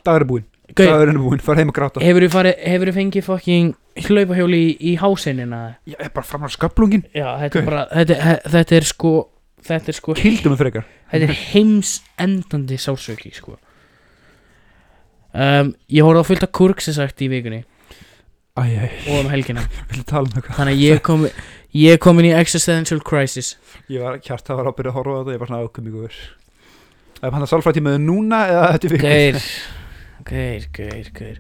[0.05, 2.03] Dagur er búinn, dagur er búinn, fara heim að gráta.
[2.03, 3.73] Hefur þú farið hefur þú fengið fokking
[4.07, 8.75] hlaupahjóli í, í hásinina ég er bara fram á sköplungin já, þetta er þetta, þetta
[8.77, 9.13] er sko
[9.67, 10.85] þetta er sko kildum við frekar.
[11.11, 13.57] Þetta er heims endandi sásöki sko.
[15.38, 17.65] Um, ég horfði á fullt af kurksi sagt í vikunni
[18.57, 19.67] æj, æj, og um helgina.
[19.97, 20.57] Um eitthvað?
[20.57, 21.27] Þannig að ég kom
[21.77, 23.55] ég kom inn í existential crisis.
[23.91, 25.87] Ég var kjart að var að byrja að horfa á þetta ég var svona ákveð
[25.87, 26.19] mjög góður
[27.17, 29.39] ef hann það sálfrættímaður núna eða þetta er Geir
[30.27, 31.37] Geir, geir, geir.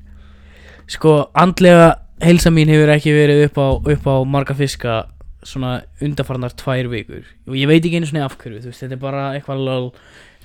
[0.87, 1.89] Sko, andlega
[2.23, 5.01] heilsa mín hefur ekki verið upp á, upp á marga fiska
[5.43, 7.25] svona undarfarnar tvær vikur.
[7.49, 9.89] Og ég veit ekki einu svona af hverju þú veist, þetta er bara eitthvað lol.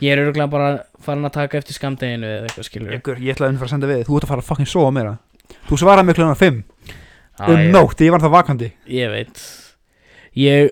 [0.03, 0.71] Ég er örgulega bara
[1.05, 3.91] farin að taka eftir skamdeginu eða eitthvað skilur Ykkur, ég ætlaði að fara að senda
[3.93, 5.13] við, þú ert að fara að fucking sofa meira
[5.69, 6.63] Þú svaraði mig kljóðan 5
[7.43, 8.69] Á, um ég, nótt, ég var það vakandi.
[8.93, 9.41] Ég veit.
[10.37, 10.71] Ég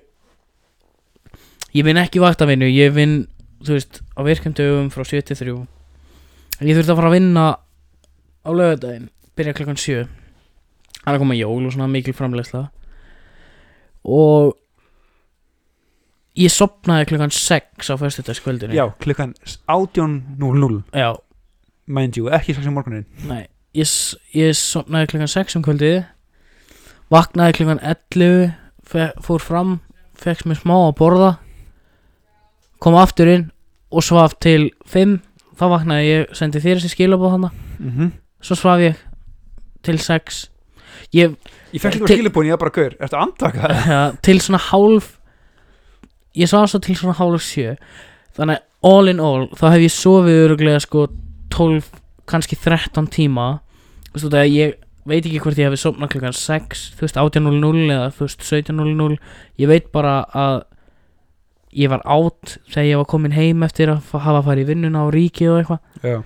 [1.77, 3.25] ég vinn ekki vaktavinnu ég vinn,
[3.65, 5.55] þú veist, á virkum dögum frá 7 til 3
[6.61, 7.45] en ég þurfti að fara að vinna
[8.43, 12.67] á laugardaginn byrja klokkan 7 hann er að koma jól og svona mikil framlegsla
[14.11, 14.57] og
[16.41, 18.75] ég sopnaði klokkan 6 á föstudagskvöldinu.
[18.75, 19.35] Já, klukkan
[19.69, 21.11] 18.00 já,
[21.91, 23.87] Mind you, ekki strax í morgunin nei ég,
[24.35, 26.03] ég sopnaði klokkan 6 um kvöldið.
[27.11, 28.53] Vaknaði klokkan 11
[28.87, 29.81] fe- fór fram
[30.21, 31.31] fekk mér smá að borða.
[32.81, 33.51] Kom aftur inn
[33.91, 35.19] og svaf til 5
[35.61, 38.11] þá vaknaði ég, sendi þér þessi skilabóð hana mm -hmm.
[38.41, 39.01] svo svaf ég
[39.83, 40.49] til 6
[41.13, 41.37] ég,
[41.73, 44.17] Ég fekk líka skilubúin, ég var bara gaur Ertu að andtaka það?
[44.27, 45.19] til svona hálf
[46.37, 47.77] ég svaf svo til svona hálf 7
[48.37, 51.09] þannig all in all þá hef ég sofið öruglega sko
[51.51, 51.85] 12,
[52.33, 53.49] kannski 13 tíma
[54.15, 54.75] þú veist að ég
[55.11, 59.17] veit ekki hvort ég hefði sofnað klukkan 6 þú veist 18.00 eða þú veist 17.00
[59.65, 60.59] ég veit bara að
[61.81, 65.05] ég var átt þegar ég var komin heim eftir að fa- hafa farið í vinnuna
[65.07, 65.81] á ríki og eitthvað.
[66.03, 66.17] Já,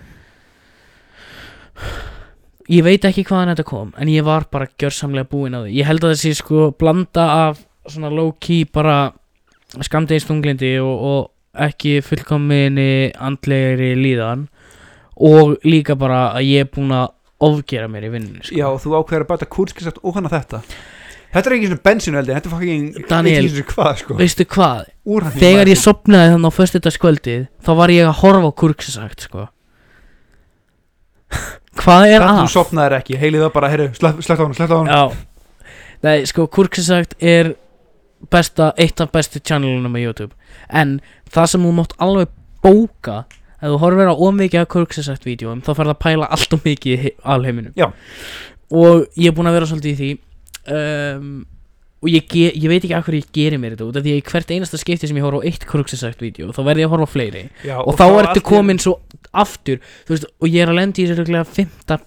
[2.73, 5.75] ég veit ekki hvaðan þetta kom en ég var bara gjörsamlega búinn á því.
[5.77, 7.61] Ég held að þessi sko blanda af
[7.93, 9.13] svona low key bara
[9.75, 14.47] skamdeginstунglindi og, og ekki fullkominni andlegri líðan
[15.17, 17.13] og líka bara að ég er búinn að
[17.45, 18.57] ofgera mér í vinnunni sko.
[18.57, 20.63] já þú ákveður að bæta kúrskisaft og hana þetta.
[21.35, 24.15] Þetta er ekki svona bensinveldi, þetta er fucking Daniel, hvað sko.
[24.21, 28.59] veistu hvað, Úran þegar ég sopnaði þannig á föstudagskvöldið þá var ég að horfa á
[28.63, 29.49] kurksisagt sko.
[31.75, 32.53] Hvað er Þannig þú að?
[32.55, 35.03] sopnaðir ekki, heilið það bara, slett slett á hann, slett á hann Já.
[36.05, 37.55] Nei, sko, kurksisagt er
[38.31, 40.35] besta, eitt af bestu channelunum á YouTube.
[40.71, 41.01] En
[41.35, 42.31] það sem þú mátt alveg
[42.65, 43.25] bóka
[43.65, 47.09] Ef þú horfir á ómikið af kurksisagt vídjóum Þá ferð að pæla allt og mikið
[47.35, 47.89] alheiminum Já.
[48.75, 50.13] Og ég er búinn að vera svolítið í því
[50.77, 51.35] um,
[52.05, 54.53] Og ég, ég veit ekki hverju ég geri mér þetta út af Því að hvert
[54.53, 57.15] einasta skipti sem ég horf á eitt kurksisagt vídjó Þá verð ég að horfa á
[57.15, 58.99] fleiri já, og, þá ertu komin svo
[59.33, 61.99] aftur veist, og ég er að lendi í örugglega fimmta,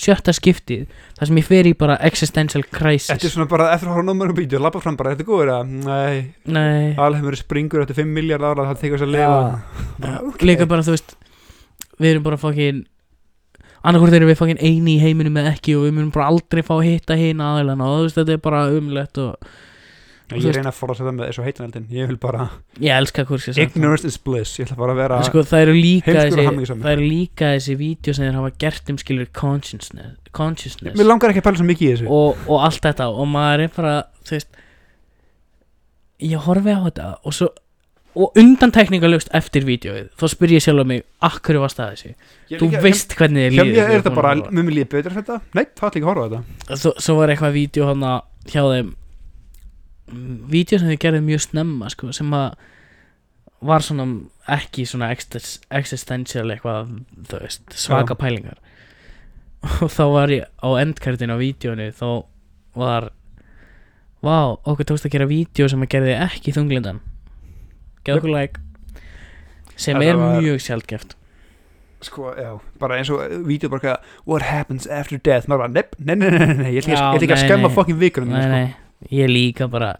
[0.00, 0.86] sjötta skiptið
[1.18, 3.10] þar sem ég fer í bara existential crisis.
[3.10, 5.30] Þetta er svona bara eftir að horfa á númurum bídju, labba fram bara, þetta er
[5.30, 6.16] góður að, nei,
[6.56, 9.40] nei, alheimur springur eftir 5 miljard ára, það tekur þess að lifa.
[10.04, 10.18] Já.
[10.30, 10.44] ok.
[10.50, 11.16] líka bara þú veist
[12.00, 12.84] við erum bara fokkin
[13.86, 16.74] annarkvort erum við fokkin eini í heiminum eða ekki og við munum bara aldrei fá
[16.78, 19.50] að hitta hina aðeilana og þú veist þetta er bara umlegt og
[20.34, 22.46] Ég reyna að forða sér það með þessu heitanaldin Ég vil bara,
[22.82, 24.56] ég elska kursi ignorance is bliss.
[24.58, 28.14] Ég ætla bara að vera sko, það eru líka þessi það eru líka þessi vídeo
[28.16, 30.98] sem þeir hafa gert um skilur consciousness, consciousness.
[30.98, 32.08] Mér langar ekki að pæla svo mikið í þessu.
[32.18, 33.06] Og, og allt þetta.
[33.14, 33.94] Og maður er bara
[34.26, 34.60] þú veist
[36.26, 37.52] ég horfi á þetta og svo
[38.16, 42.12] og undantekningalögst eftir vídeoið þá spyr ég sjálf mig, akkur var staðið þessi?
[42.62, 45.40] Þú veist hvernig þið líður mér er þetta bara, mér líður betur þetta.
[45.52, 46.78] Nei, það ekki að horfa þetta.
[46.80, 48.06] Svo, svo var eitthvað vídeo hann
[48.48, 48.94] hjá þeim
[50.08, 52.54] vídeo sem þið gerði mjög snemma sko, sem að
[53.66, 54.04] var svona
[54.52, 56.92] ekki svona exis- existential eitthvað
[57.32, 58.20] veist, svaka Já.
[58.20, 58.58] pælingar.
[59.82, 62.24] Og þá var ég á endkartin á vídeonu þá
[62.76, 63.08] var
[64.22, 67.00] vá, okkur tókst að gera vídeo sem að gerði ekki þunglindan
[68.06, 68.60] like.
[69.76, 71.14] Sem Þetta er var- mjög sjaldgæft.
[72.06, 73.96] Sko, já, bara eins og vídeo bara
[74.26, 75.48] What happens after death?
[75.48, 78.42] Maður bara, nepp, nei, nei, nei, nei, Ég ætla ekki- að skemma fokkin vikunum nei,
[78.68, 78.85] sko.
[79.12, 79.94] Ég líka bara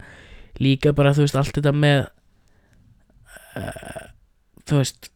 [0.62, 2.06] líka bara, þú veist, allt þetta með
[3.56, 4.06] uh,
[4.68, 5.10] þú veist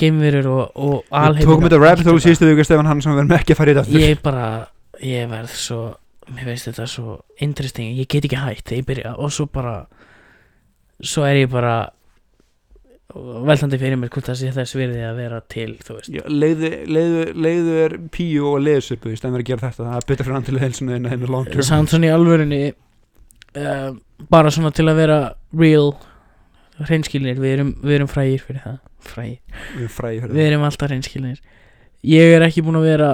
[0.00, 2.28] geimverur og, og Við alheiminn tókum þetta rabbit hole þetta.
[2.28, 4.04] síðustu viku Stefán hann sem við verðum ekki að fara í þetta aftur.
[4.06, 4.46] ég bara,
[5.04, 5.80] ég verð svo
[6.32, 9.74] mér veist þetta svo interesting ég get ekki hægt þegar ég byrja og svo bara
[11.02, 11.74] svo er ég bara
[13.12, 16.12] veltandi fyrir mér hvort það sé þess virði að vera til þú veist.
[16.12, 19.96] Já, leiðu, leiðu, leiðu er píu og leiðsöpu í stæðan verið að gera þetta það
[19.98, 21.64] er betur fyrir hann til heilsuna en long term.
[21.66, 23.90] Samt svona í alvörunni uh,
[24.32, 25.18] bara svona til að vera
[25.60, 25.90] real
[26.82, 28.78] hreinskilnir, við erum, við erum frægir fyrir það.
[29.02, 31.42] Frægir, við erum fræði fyrir við erum alltaf hreinskilnir.
[32.12, 33.10] Ég er ekki búin að vera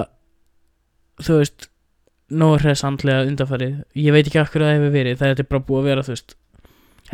[1.19, 1.67] þú veist
[2.29, 3.81] nógu hress andlega undanfarið.
[3.99, 6.39] Ég veit ekki akkur það hefur verið, það er bara búið að vera þú veist,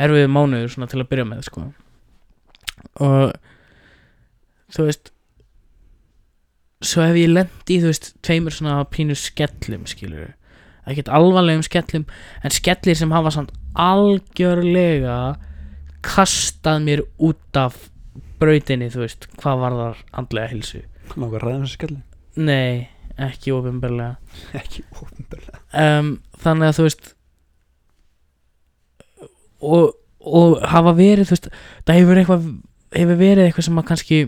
[0.06, 1.66] erfiðu mánuður svona til að byrja með sko
[3.04, 3.36] og
[4.76, 5.12] þú veist
[6.86, 10.34] svo hef ég lent í þú veist tveimur svona pínu skellum skilur
[10.86, 12.06] ekkert alvarlegum skellum
[12.46, 15.20] en skellir sem hafa samt algjörlega
[16.06, 17.78] kastað mér út af
[18.40, 20.84] brautinni þú veist hvað var þar andlega hilsu
[21.16, 22.02] Langar að ræða þessu skalli
[22.36, 22.88] nei,
[23.22, 24.16] ekki ofinbarlega
[24.62, 27.12] Ekki ópenbarlega um, þannig að þú veist
[29.66, 31.52] og, og hafa verið þú veist,
[31.88, 32.50] það hefur eitthvað
[32.94, 34.20] hefur verið eitthvað sem að kannski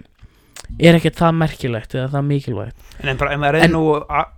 [0.80, 2.76] er ekkert það merkilegt eða það mikilvægt.
[3.00, 3.84] En, en bara, ef maður er En- nú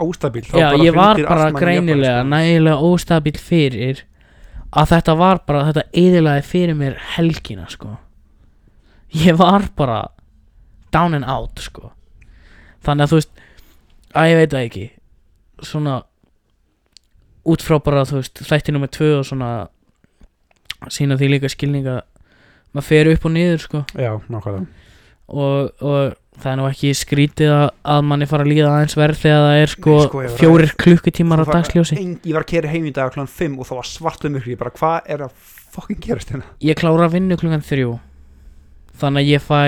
[0.06, 2.30] óstabil já, ég var bara greinilega sko.
[2.30, 4.04] nægilega óstabil fyrir
[4.72, 7.98] að þetta var bara þetta eðilaði fyrir mér helgina sko.
[9.16, 10.04] Ég var bara
[10.94, 11.92] down and out sko.
[12.86, 13.32] Þannig að þú veist
[14.14, 14.86] að ég veit það ekki
[15.66, 16.04] svona
[17.50, 19.50] út frá bara þú veist þætti nummer tvö og svona
[20.94, 22.02] sína því líka skilninga
[22.74, 24.66] maður fer upp og niður sko Já, nákvæmlega
[25.30, 29.22] og, og það er nú ekki skrítið að, að manni fara að líða aðeins verð
[29.22, 32.94] þegar það er sko, sko, fjórir klukkutímar á dagsljósi Ég var að kera heim í
[32.96, 33.26] dag kl.
[33.30, 36.50] 5 og það var svart um ykkur Ég bara, hvað er að fucking gerast hérna?
[36.66, 37.98] ég klára að vinna klukkan þrjú
[39.00, 39.60] þannig að ég fæ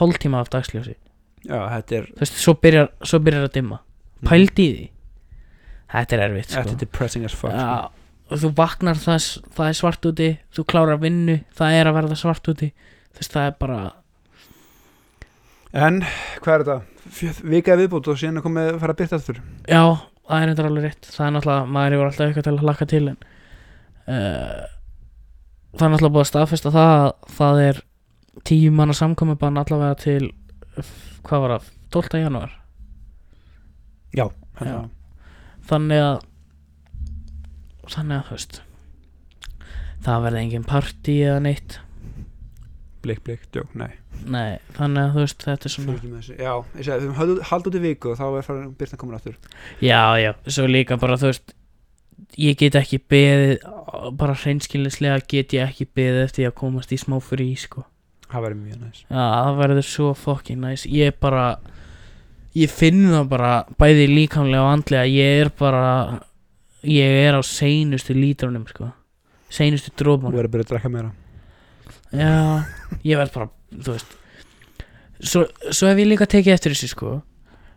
[0.00, 0.96] hálftíma af dagsljósi
[1.44, 3.80] Já, þetta er, þú veist, svo byrjar, svo byrjar að dimma
[4.24, 4.86] pældi í því
[5.94, 6.74] þetta er erfitt þetta sko.
[6.74, 7.60] er depressing as fuck sko.
[7.60, 8.03] Já, og
[8.42, 12.50] þú vaknar það, það er svart úti þú klárar vinnu, það er að verða svart
[12.52, 12.70] úti
[13.18, 13.78] veist, það er bara
[15.74, 16.04] En,
[16.42, 17.40] hvað er þetta?
[17.50, 19.82] Vika viðbútt og síðan er komið að fara að byrta aftur já,
[20.28, 22.88] það er eitthvað alveg rétt það er náttúrulega, maður hefur alltaf eitthvað til að hlakka
[22.92, 24.62] til en uh,
[25.74, 27.80] það er náttúrulega búið að staðfesta það að það er
[28.50, 30.30] tíu manna samkomi bann allavega til
[31.24, 32.22] hvað var það, 12.
[32.24, 32.54] janúar
[34.14, 34.28] Já,
[34.62, 34.78] Já.
[35.66, 36.22] þannig að
[37.92, 38.60] þannig að þú veist
[40.04, 41.78] það verði engin partí eða neitt.
[43.04, 43.90] Blik, blik, djók, nei.
[44.24, 46.22] Nei, þannig að þú veist þetta er svona.
[46.24, 49.18] Já, ég segi, við höfum haldið út í viku og þá er farin byrtan komin
[49.18, 49.36] aftur.
[49.84, 51.54] Já, já, svo líka bara þú veist
[52.40, 53.66] ég get ekki beðið
[54.18, 57.84] bara hreinskilnislega get ég ekki beðið eftir að komast í smá frí sko.
[58.30, 59.02] Það verður mjög næs.
[59.04, 60.86] Já, það verður svo fucking næs.
[60.90, 61.46] Ég bara
[62.56, 65.84] ég finn það bara bæði líkamlega og andlega ég er bara
[66.88, 68.90] ég er á seinustu lítrunum sko.
[69.52, 71.12] Seinustu Þú drópunum verður að byrja að drekka meira.
[72.14, 72.64] Já,
[73.02, 74.16] ég verð bara, þú veist.
[75.24, 77.12] Svo, svo hef ég líka tekið eftir þessu sko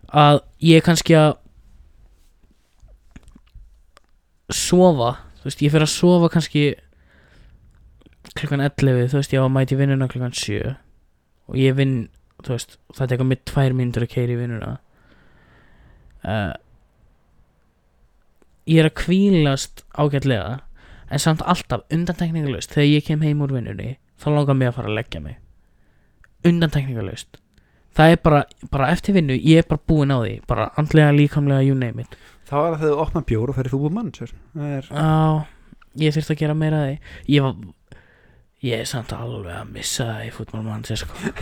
[0.07, 1.35] að ég er kannski að
[4.53, 6.65] sofa, þú veist, ég fer að sofa kannski
[8.37, 10.75] klukkan 11, þú veist, ég á að mæti vinnuna klukkan 7
[11.47, 11.97] og ég vinn,
[12.43, 14.71] þú veist, það tekur mig tvær mínútur að keira í vinnuna.
[16.27, 16.53] Uh,
[18.67, 20.59] ég er að kvílast ágætlega
[21.07, 24.91] en samt alltaf undantekningalust þegar ég kem heim úr vinnunni þá langar mig að fara
[24.91, 25.37] að leggja mig.
[26.47, 27.39] Undantekningalust
[27.97, 28.41] það er bara,
[28.71, 32.17] bara eftir vinnu, ég er bara búinn á því bara andlega, líkamlega, you name it.
[32.47, 35.09] Það var að þegar þú opna bjór og ferði fútbol mann Það er á,
[36.03, 37.15] ég þurfti að gera meira af því.
[37.33, 37.55] Ég var
[38.67, 41.33] ég er samt alveg að missa það í fútbolmann sko.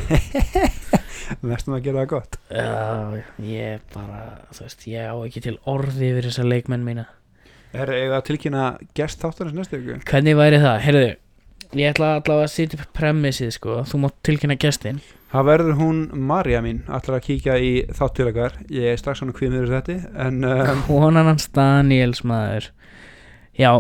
[1.50, 2.40] mestum að gera það gott.
[2.50, 4.24] Já, ég bara
[4.54, 7.10] þú veist, ég á ekki til orði yfir þessa leikmenn mína.
[7.76, 8.66] Er eiga að tilkynna
[8.96, 10.00] gest þáttarins næstu viku?
[10.08, 11.14] hvernig væri það, heyrðu
[11.76, 13.80] Ég ætla allavega að setja upp premissið sko.
[13.90, 15.02] Þú mátt tilkynna gestin
[15.34, 15.98] Það verður hún
[16.30, 16.84] Marja mín?
[16.88, 19.98] Ætlar að kíkja í þáttulegar Ég er strax svona kvíð með þetta
[20.28, 22.70] En um, Konan hans Daniels maður.
[23.60, 23.72] Já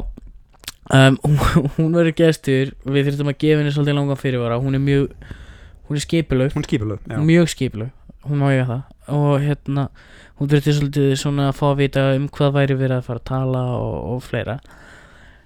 [0.93, 1.37] um, hún,
[1.77, 5.31] hún verður gestur Við þurfum að gefa henni svolítið langan fyrirvara Hún er mjög
[5.85, 7.17] Hún er skipulög hún er skipulög já.
[7.21, 7.91] Mjög skipulög
[8.25, 8.85] Hún má ég það.
[9.13, 9.89] Og hérna
[10.39, 13.27] Hún þurfti svolítið svona að fá að vita um hvað væri verið að fara að
[13.29, 14.55] tala og, og fleira.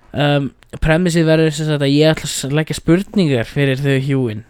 [0.09, 0.47] Um,
[0.81, 4.41] Premissið verður sem sagt að ég ætla að leggja spurningar fyrir þau hjúin.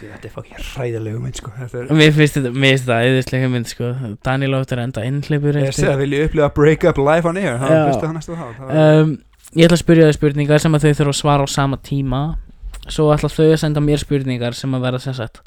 [0.00, 1.54] Þetta er fokkið hræðilegu mynd sko.
[1.56, 3.90] Þetta er Mér finnst þetta, mér finnst það eðislega mynd sko.
[4.28, 9.16] Daniel áttur enda innleipur Ég sé að vilja upplifa break up live on air Það
[9.50, 11.78] Að Ég ætla að spyrja þau spurningar sem að þau þurfa að svara á sama
[11.82, 12.20] tíma.
[12.86, 15.40] Svo ætla þau að senda mér spurningar sem að vera sagt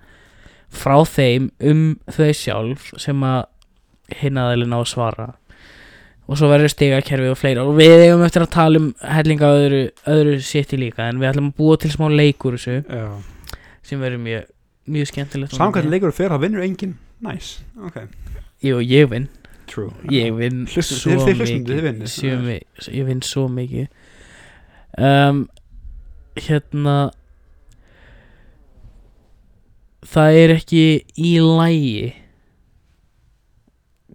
[0.74, 3.46] frá þeim um þau sjálf sem að
[4.20, 5.28] hinnaðilin á að svara.
[6.28, 7.64] Og svo verður stigakerfi og fleira.
[7.64, 11.52] Og við eigum eftir að tala um hellinga öðru, öðru sétti líka en við ætlum
[11.54, 13.06] að búa til smá leikur þessu Já.
[13.88, 14.50] sem verður mjög,
[14.98, 15.56] mjög skemmtilegt.
[15.56, 16.98] Samkvæmt leikur fyrir það vinnur enginn.
[17.24, 18.04] Nice, ok.
[18.64, 19.30] Jú, ég vinn
[19.74, 19.90] True.
[20.14, 21.70] Ég vinn svo mikið.
[22.94, 23.88] Ég vinn svo mikið.
[25.02, 25.48] Um,
[26.38, 26.98] Hérna
[30.14, 30.84] Það er ekki
[31.24, 32.12] í lægi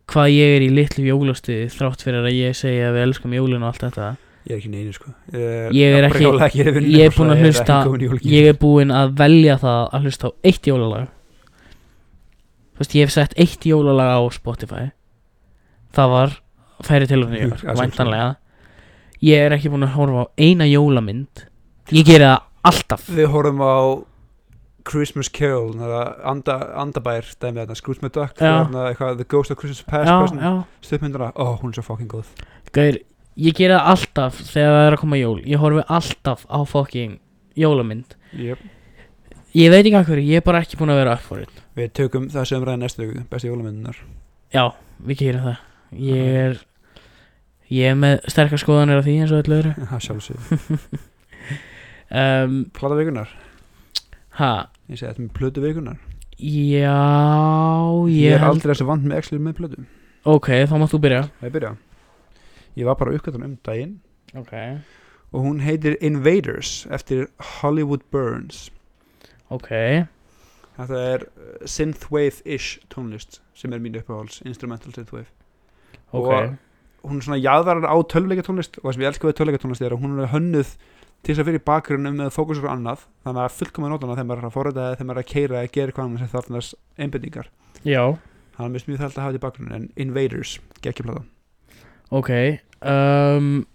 [0.08, 3.64] hvað ég er í litlu jólastuði þrátt fyrir að ég segja að við elskum jólun
[3.64, 4.08] og allt þetta.
[4.48, 5.10] Ég er ekki neinu sko.
[5.76, 7.80] Ég er ekki- ekki ég er búinn að hlusta-
[8.24, 11.08] ég er búinn að velja það að hlusta á eitt jólalag.
[12.72, 14.84] Þú veist ég hef sett eitt jólalag á Spotify
[15.98, 16.36] það var
[16.86, 18.28] færi til og Jú, nýjar að væntanlega.
[19.28, 21.44] ég er ekki búinn að horfa á eina jólamynd.
[21.90, 22.38] Ég geri það
[22.70, 23.08] alltaf.
[23.10, 23.76] Við horfum á
[24.88, 30.34] Christmas Carol eða anda, Andabær dæmi þarna Scrooge McDuck The Ghost of Christmas Past
[30.86, 32.30] stuðmynduna, ó hún er svo fucking góð.
[32.72, 33.00] Gaur,
[33.36, 35.36] ég geri það alltaf þegar það er að koma jól.
[35.44, 37.18] Ég horfi alltaf á fucking
[37.58, 38.16] jólamynd.
[38.38, 38.58] Yep.
[39.58, 41.62] ég veit ekki hverju, ég er bara ekki búinn að vera upp for it.
[41.76, 43.98] Við tökum það sem ræði næstu besti jólamyndunar.
[44.54, 44.70] Já,
[45.04, 46.58] við gerum það ég er
[47.72, 49.72] ég er með sterkar skoðanir af því eins og öllu öðru.
[49.90, 50.38] Það sjálfsög
[52.10, 53.32] um, Plata vikunar
[54.38, 54.52] ha,
[54.88, 55.98] Ég segi þetta með plötu vikunar
[56.38, 56.94] Já,
[58.06, 59.84] Ég, ég er held aldrei þessi vant með Excel með plötu.
[60.22, 61.22] Ok, þá mátt þú byrja.
[61.42, 61.72] Er byrja?
[62.78, 63.96] Ég var bara uppgötan um daginn.
[64.38, 64.52] Ok.
[65.34, 67.26] Og hún heitir Invaders eftir
[67.58, 68.68] Hollywood Burns.
[69.50, 69.72] Ok.
[70.78, 75.26] Þetta er uh, synthwave-ish tónlist sem er mín uppáhalds, instrumental synthwave
[76.12, 76.30] Ok.
[76.32, 76.56] Og-
[77.08, 79.84] hún er svona jaðarar á tölvuleika tónlist og það sem ég elska við tölvuleika tónlist
[79.86, 80.72] er að hún er hönnuð
[81.22, 83.04] til þess að fyrir bakgrunnum með fókusur og annað.
[83.26, 85.56] Þannig að fullkomið nótana þegar maður er að forrita eða þegar maður er að keira
[85.62, 87.48] eða gera eitthvað annað sem þarf þess einbendingar
[87.86, 88.02] Já.
[88.58, 90.52] Þannig að mér smýð það alltaf að hafa þetta í bakgrunn en Invaders,
[90.82, 91.24] geggjuplata.
[92.10, 92.30] Ok
[92.82, 93.66] um,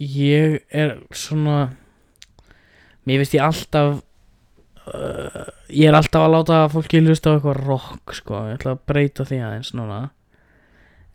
[0.00, 1.58] Ég er svona
[3.04, 4.00] Mér finnst ég alltaf
[4.88, 8.40] uh, Ég er alltaf að láta fólki hlusta á eitthvað rock sko.
[8.50, 10.00] Ég ætla að breyta því aðeins núna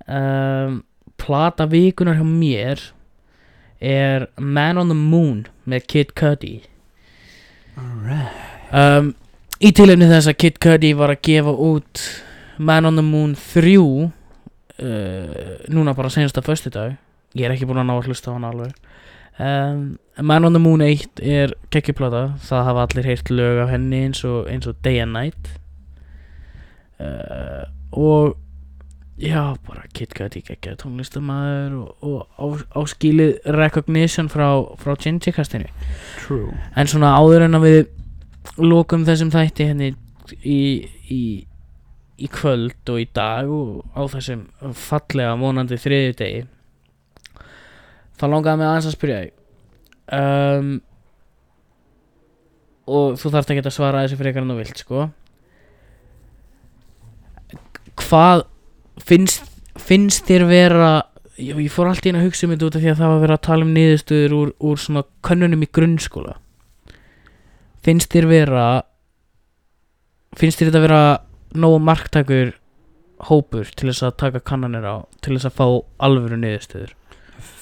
[0.08, 0.84] um,
[1.20, 2.80] Plata vikunar hjá mér
[3.80, 6.58] Er Man on the Moon með Kid Cudi.
[7.80, 8.36] Alright.
[8.76, 9.14] Um,
[9.60, 12.04] Í tilefni þess að Kid Cudi var að gefa út
[12.60, 14.12] Man on the Moon 3 uh,
[15.72, 16.98] Núna bara senasta föstudag.
[17.38, 18.76] Ég er ekki búinn að ná að hlusta á hana alveg.
[19.40, 24.04] Um, Man on the Moon 1 er kekkjuplata Það hafa allir heyrt lög af henni
[24.10, 25.54] eins og, eins og Day and Night.
[27.00, 27.64] Uh,
[27.96, 28.36] Og
[29.20, 32.46] Já, bara Kid Cudi geggjaði tónlistamæður og, og á,
[32.80, 34.48] áskilið recognition frá,
[34.80, 35.68] frá Gingy-kastinu
[36.22, 36.54] True.
[36.80, 37.80] En svona áður en að við
[38.64, 39.90] lokum þessum þætti henni
[40.40, 40.62] í,
[41.12, 41.24] í,
[42.16, 46.46] í kvöld og í dag og á þessum fallega vonandi þriðju degi
[48.20, 49.36] þá langaði mig aðeins að spyrja þig.
[50.16, 50.72] Um,
[52.90, 55.04] og þú þarft ekki að svara þessu frekar en þú vilt sko.
[58.00, 58.46] Hvað
[59.06, 59.46] finnst,
[59.80, 60.92] finnst þér vera
[61.40, 63.18] ég, ég fór alltaf inn að hugsa um þetta út af því að það var
[63.18, 66.38] að vera að tala um niðurstöður úr, úr svona könnunum í grunnskóla.
[67.86, 68.66] Finnst þér vera
[70.38, 71.04] finnst þér þetta vera
[71.58, 72.56] nógu marktækur
[73.30, 75.66] hópur til þess að taka kannanir á til þess að fá
[76.06, 76.96] alvöru niðurstöður?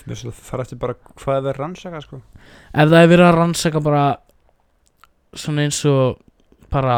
[0.08, 2.22] Fara eftir bara hvað er verið rannsaka sko.
[2.72, 4.04] Ef það er verið að rannsaka bara
[5.38, 6.22] svona eins og
[6.72, 6.98] bara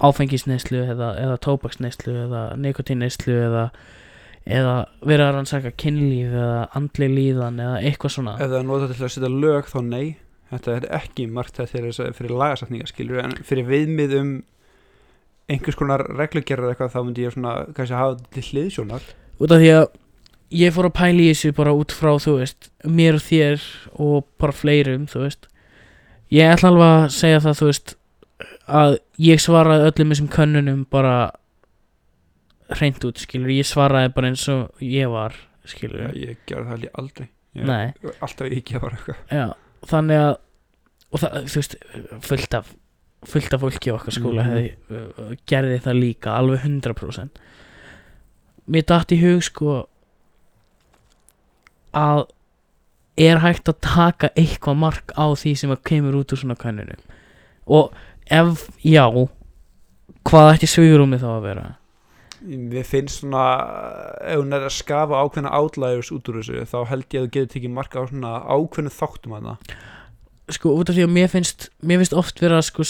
[0.00, 3.64] áfengisneislu eða, eða tóbaksneislu eða nikotinneislu eða,
[4.48, 4.74] eða
[5.04, 8.36] verið að rannsaka kynlíf eða andli líðan eða eitthvað svona.
[8.40, 10.06] Ef það er notað til að setja lög þá nei.
[10.50, 14.30] Þetta er ekki margt þetta fyrir, þess- fyrir lagasatningar skilur en fyrir viðmið um
[15.50, 19.06] einhvers konar reglugerð eða eitthvað þá myndi ég svona kannski hafa til hliðsjónar.
[19.40, 19.86] Út af því að
[20.60, 23.64] ég fór að pæla í þessu bara út frá þú veist mér og þér
[24.06, 25.46] og bara fleirum þú veist.
[26.34, 27.94] Ég ætla alveg að segja það þú veist
[28.70, 31.14] að ég svaraði öllum þessum könnunum bara
[32.78, 35.34] hreint út skilur, ég svaraði bara eins og ég var
[35.68, 37.28] skilur, Já, ég gerði það aldrei.
[37.58, 39.22] Ég, alltaf ekki bara eitthvað.
[39.34, 39.46] Já,
[39.90, 40.36] þannig að
[41.10, 41.74] og það, þú veist,
[42.28, 42.68] fullt af
[43.30, 44.50] fullt af fólki á okkar skóla Mhm.
[44.50, 47.40] hefði, uh, gerði það líka, alveg 100%
[48.70, 49.74] mér datt í hug sko
[51.92, 52.22] að
[53.20, 57.02] er hægt að taka eitthvað mark á því sem að kemur út úr svona kannunum
[57.66, 57.92] og
[58.30, 59.04] ef já
[60.26, 61.68] hvað ætti svigurúmi þá að vera?
[62.40, 63.44] Við finnst svona
[64.24, 67.32] ef hún er að skafa ákveðna outliers út úr þessu þá held ég að þú
[67.36, 69.74] getur tekið marka á svona ákveðnu þáttum að það
[70.50, 72.84] sko út af því að mér finnst mér finnst oft vera sko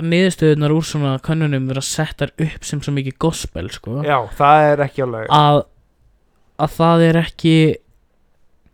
[0.00, 4.00] niðurstöðunar úr svona kannunum vera settar upp sem svo mikið gospel sko.
[4.06, 5.26] Já, það er ekki alveg.
[5.28, 5.62] Að
[6.62, 7.56] að það er ekki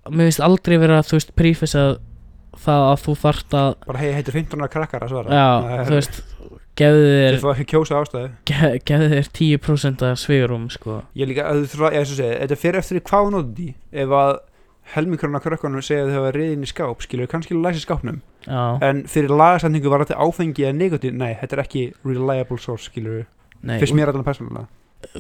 [0.08, 1.98] mér finnst aldrei vera þú veist prífisað
[2.64, 5.38] það að þú þarft að bara hei, heitir 15 ára krakkar að svara?
[5.38, 6.20] Já, þú veist
[6.78, 8.28] gefðu þér fá ekki að kjósa ástæðu.
[8.50, 11.02] ge- gefðu þér 10% af svigurum sko.
[11.18, 13.38] Ég líka, að þú þurfa, ég þess að segja, þetta fyrir eftir því hvað hún
[13.58, 13.68] í.
[13.92, 14.32] Ef að
[14.94, 18.20] helmingurinn af krökkunum segja að þau hafa riðin í skáp skilur kannski læsi skápnum.
[18.46, 22.88] Já, en fyrir lagasendingu var þetta áfengi eða negatív, nei, þetta er ekki reliable source
[22.88, 23.26] skilur,
[23.62, 24.68] nei, fyrst mér allan persónulega.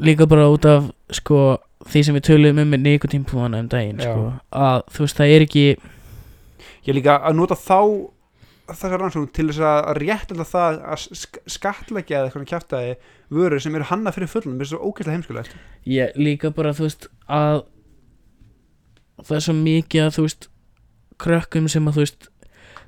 [0.00, 4.32] Líka bara út af sko því sem við töluðum um með nikotínpúana um daginn sko
[4.50, 5.66] að þú veist það er ekki
[6.88, 7.80] Ég líka að nota þá
[8.68, 12.96] þessar rannsókn til þess að rétt alltaf það að sk skatleggja eða eitthvað kjæftæði
[13.38, 15.54] vörur sem eru hanna fyrir þetta er svo ógeðslega heimskulegt.
[15.88, 17.62] Ég líka bara þú veist að
[19.22, 20.50] það er svo mikið að þú veist
[21.18, 22.28] krökkum sem að þú veist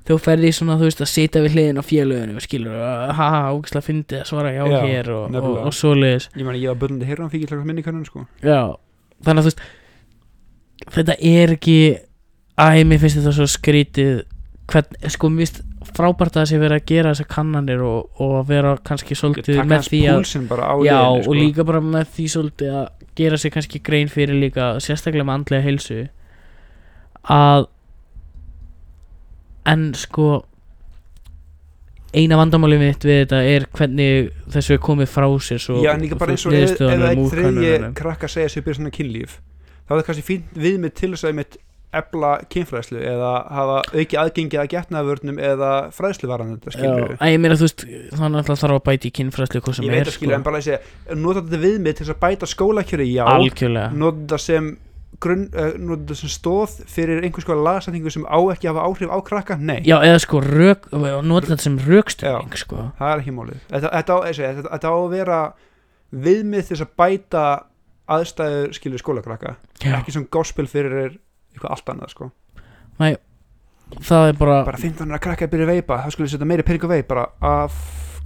[0.07, 3.41] þú ferði svona þú veist að sita við hliðin á félögunum skilur að ha ha
[3.53, 6.29] ógislega fyndið að svara já, Já, hér og, og, og svoleiðis.
[6.37, 8.25] Ég meina, ég var börnandi hér á hann fyrir minni kannun sko.
[8.41, 8.77] Já
[9.25, 11.77] þannig að þú veist þetta er ekki
[12.61, 14.23] æ, mér finnst þetta svo skrítið
[14.71, 18.35] hvern, sko mér finnst frábært að það sé verið að gera þessar kannanir og, og
[18.39, 20.21] að vera kannski svolítið með því að
[20.85, 21.31] já liðinu, sko.
[21.31, 25.39] og líka bara með því svolítið að gera sér kannski grein fyrir líka sérstaklega með
[25.39, 25.99] andlega heilsu
[27.31, 27.67] að
[29.71, 30.29] en sko
[32.11, 36.05] eina vandamáli mitt við þetta er hvernig þessu er komið frá sér svo Já, en
[36.05, 39.37] líka bara eins og einn úr þriðji krakka segja sér byrja svona kynlíf
[39.85, 41.59] þá er það kannski fínt viðmið til þess að einmitt
[41.91, 47.41] ebla kynfræðslu eða hafa auki aðgengi að getnaðvörnum eða fræðsluvaran þetta Já, skilur að ég
[47.43, 47.83] meina þú veist
[48.19, 50.69] þannig að það þarf að bæta í kynfræðslu ég veit að skilja en bara að
[50.69, 53.91] segja nota þetta viðmið til að bæta skólakjöri já, algjörlega.
[53.91, 54.71] Nota þetta sem
[55.21, 59.17] grunn, uh, sem stóð fyrir einhvers konar lagasætningu sem á ekki að hafa áhrif á
[59.25, 60.87] krakka, nei, Já, eða sko rök,
[61.27, 62.87] nota þetta sem rökstuðning sko.
[62.99, 63.59] það er ekki málið.
[63.67, 64.15] Þetta, þetta,
[64.71, 65.41] á, á að vera
[66.11, 67.43] viðmið til þess að bæta
[68.11, 69.55] aðstæður skilur skólakrakka.
[69.99, 71.19] Ekki sem gospel fyrir
[71.51, 72.31] eitthvað allt annað sko.
[73.99, 76.65] það er bara, bara 15 ára krakka að byrja að veipa þá skulle setja meiri
[76.67, 77.75] pening á veip bara af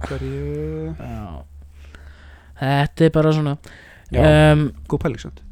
[0.06, 0.94] hverju?
[1.00, 1.26] Já.
[2.60, 3.56] Þetta er bara svona
[4.14, 4.22] já,
[4.52, 5.42] um, góð pæling samt.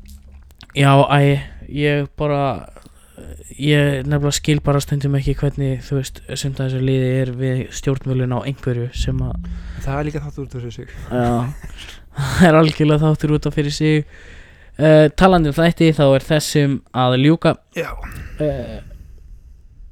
[0.74, 2.68] Já, æ, ég bara
[3.54, 8.34] ég nefnilega skil bara stundum ekki hvernig, þú veist, sem þessu liði er við stjórnvölun
[8.34, 9.50] á einhverju sem að,
[9.84, 10.96] það er líka þáttur út af sig.
[11.10, 11.28] Já.
[12.14, 14.04] Það er algjörlega þáttur út af fyrir sig
[14.78, 17.54] uh, talandi um þætti þá er þessum að ljúka.
[17.78, 18.76] Já, uh,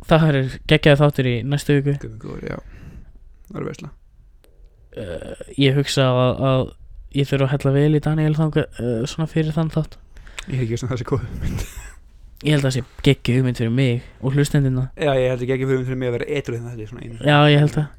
[0.08, 0.38] það er
[0.72, 2.12] geggjaði þáttur í næstu viku.
[2.22, 2.58] Góður, já.
[3.50, 3.92] Það er veisla.
[4.92, 6.66] Uh, ég hugsa að, að
[7.16, 8.66] ég þurfa að hella vel í Daniel þanga,
[9.08, 9.98] svona fyrir þann þátt.
[10.48, 11.26] Ég er ekki sem þessi góð
[12.42, 14.88] ég held að það sé geggju hugmynd fyrir mig og hlustendina.
[14.98, 17.92] Já, ég held ekki ekki fyrir mig að vera eitthvað svona Já, ég held það.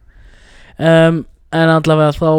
[0.83, 1.21] Um,
[1.53, 2.29] En allavega þá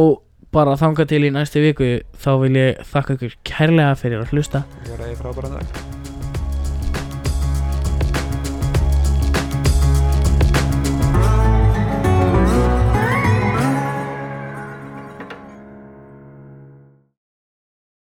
[0.55, 1.91] bara þanga til í næstu viku
[2.23, 4.65] þá vil ég þakka ykkur kærlega fyrir að hlusta.
[4.87, 6.04] Að ég frábæra dag